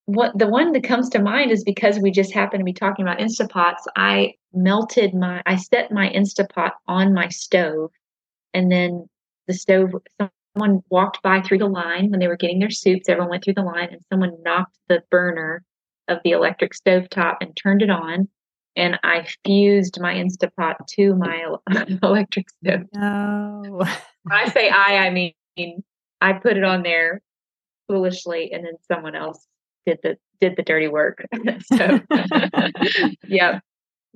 [0.06, 3.04] What the one that comes to mind is because we just happened to be talking
[3.04, 3.82] about Instapots.
[3.96, 7.90] I melted my I set my Instapot on my stove
[8.52, 9.08] and then
[9.46, 9.92] the stove
[10.54, 13.08] someone walked by through the line when they were getting their soups.
[13.08, 15.64] Everyone went through the line and someone knocked the burner
[16.08, 18.28] of the electric stove top and turned it on
[18.76, 21.56] and I fused my Instapot to my
[22.02, 22.86] electric stove.
[22.94, 23.62] No.
[24.22, 25.34] when I say I, I mean
[26.20, 27.20] I put it on there
[27.88, 29.46] foolishly, and then someone else
[29.86, 31.24] did the did the dirty work.
[31.62, 32.00] so,
[33.26, 33.60] yeah.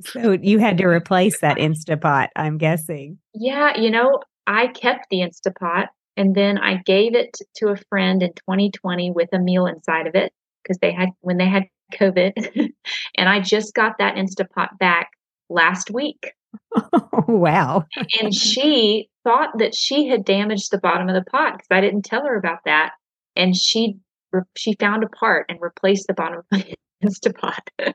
[0.01, 3.19] So you had to replace that Instapot, I'm guessing.
[3.33, 5.87] Yeah, you know, I kept the Instapot
[6.17, 10.14] and then I gave it to a friend in 2020 with a meal inside of
[10.14, 11.64] it because they had when they had
[11.95, 12.73] COVID.
[13.17, 15.11] and I just got that Instapot back
[15.49, 16.33] last week.
[16.75, 17.85] Oh, wow.
[18.21, 22.05] and she thought that she had damaged the bottom of the pot because I didn't
[22.05, 22.93] tell her about that.
[23.35, 23.99] And she
[24.57, 26.74] she found a part and replaced the bottom of my
[27.05, 27.61] Instapot.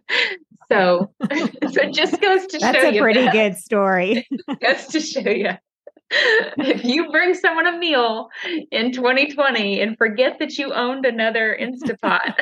[0.71, 2.91] so, so it just goes to That's show you.
[2.91, 3.33] That's a pretty that.
[3.33, 4.27] good story.
[4.61, 5.51] goes to show you.
[6.57, 8.29] if you bring someone a meal
[8.71, 12.33] in 2020 and forget that you owned another Instapot,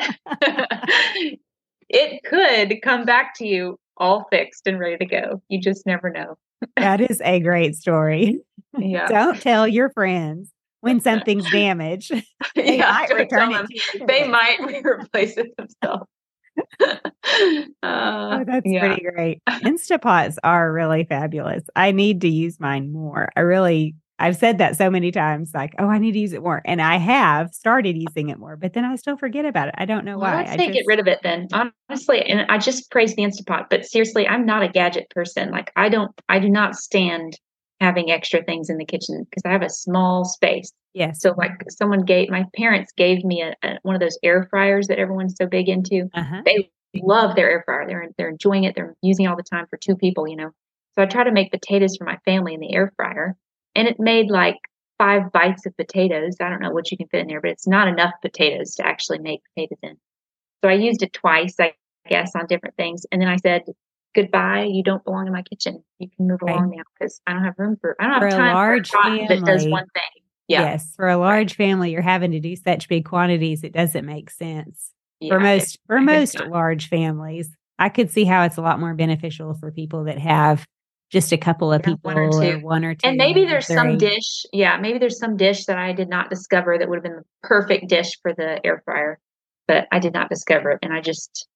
[1.88, 5.42] it could come back to you all fixed and ready to go.
[5.48, 6.36] You just never know.
[6.76, 8.40] that is a great story.
[8.76, 9.06] Yeah.
[9.06, 10.50] Don't tell your friends
[10.80, 12.12] when something's damaged.
[12.56, 14.06] They yeah, might return it.
[14.08, 16.06] They might replace it themselves.
[16.82, 16.96] Uh,
[17.82, 18.86] oh, that's yeah.
[18.86, 19.42] pretty great.
[19.46, 21.62] Instapots are really fabulous.
[21.76, 23.30] I need to use mine more.
[23.36, 26.42] I really, I've said that so many times, like, oh, I need to use it
[26.42, 26.60] more.
[26.64, 29.74] And I have started using it more, but then I still forget about it.
[29.78, 30.42] I don't know well, why.
[30.42, 30.72] Let's say just...
[30.72, 31.46] get rid of it then.
[31.88, 35.50] Honestly, and I just praise the Instapot, but seriously, I'm not a gadget person.
[35.50, 37.38] Like, I don't, I do not stand
[37.80, 40.72] having extra things in the kitchen because I have a small space.
[40.92, 41.12] Yeah.
[41.12, 44.88] So like someone gave my parents gave me a, a one of those air fryers
[44.88, 46.08] that everyone's so big into.
[46.14, 46.42] Uh-huh.
[46.44, 47.86] They love their air fryer.
[47.86, 48.74] They're they're enjoying it.
[48.74, 50.50] They're using it all the time for two people, you know.
[50.94, 53.36] So I try to make potatoes for my family in the air fryer,
[53.74, 54.56] and it made like
[54.98, 56.36] five bites of potatoes.
[56.40, 58.86] I don't know what you can fit in there, but it's not enough potatoes to
[58.86, 59.96] actually make potatoes in.
[60.62, 61.72] So I used it twice, I
[62.08, 63.62] guess, on different things, and then I said,
[64.14, 64.64] goodbye.
[64.70, 65.82] You don't belong in my kitchen.
[65.98, 66.54] You can move right.
[66.54, 67.96] along now because I don't have room for.
[68.00, 70.22] I don't have for time a large for a family, that does one thing.
[70.48, 70.62] Yeah.
[70.62, 73.62] Yes, for a large family, you're having to do such big quantities.
[73.62, 77.54] It doesn't make sense yeah, for most for most large families.
[77.78, 80.66] I could see how it's a lot more beneficial for people that have
[81.10, 83.08] just a couple of yeah, people one or, or, one or two.
[83.08, 84.44] And maybe there's some dish.
[84.52, 87.24] Yeah, maybe there's some dish that I did not discover that would have been the
[87.42, 89.18] perfect dish for the air fryer,
[89.66, 90.78] but I did not discover it.
[90.82, 91.48] And I just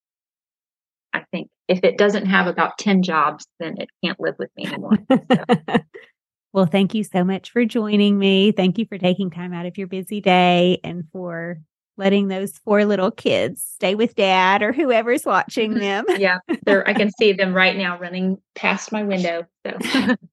[1.14, 4.66] I think if it doesn't have about 10 jobs, then it can't live with me
[4.66, 4.98] anymore.
[5.10, 5.78] So.
[6.52, 8.52] well, thank you so much for joining me.
[8.52, 11.60] Thank you for taking time out of your busy day and for
[11.96, 15.80] letting those four little kids stay with dad or whoever's watching mm-hmm.
[15.80, 16.04] them.
[16.18, 19.46] yeah, they're, I can see them right now running past my window.
[19.64, 19.78] So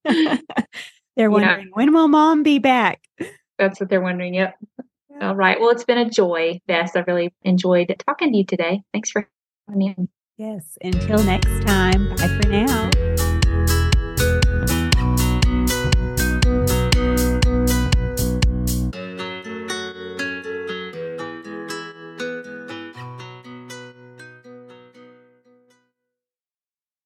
[1.16, 1.74] they're wondering, yeah.
[1.74, 3.04] when will mom be back?
[3.60, 4.34] That's what they're wondering.
[4.34, 4.56] Yep.
[5.22, 5.60] All right.
[5.60, 6.96] Well, it's been a joy, Bess.
[6.96, 8.82] I really enjoyed talking to you today.
[8.92, 9.30] Thanks for
[9.68, 9.96] having me
[10.42, 10.76] Yes.
[10.82, 13.11] Until next time, bye for now.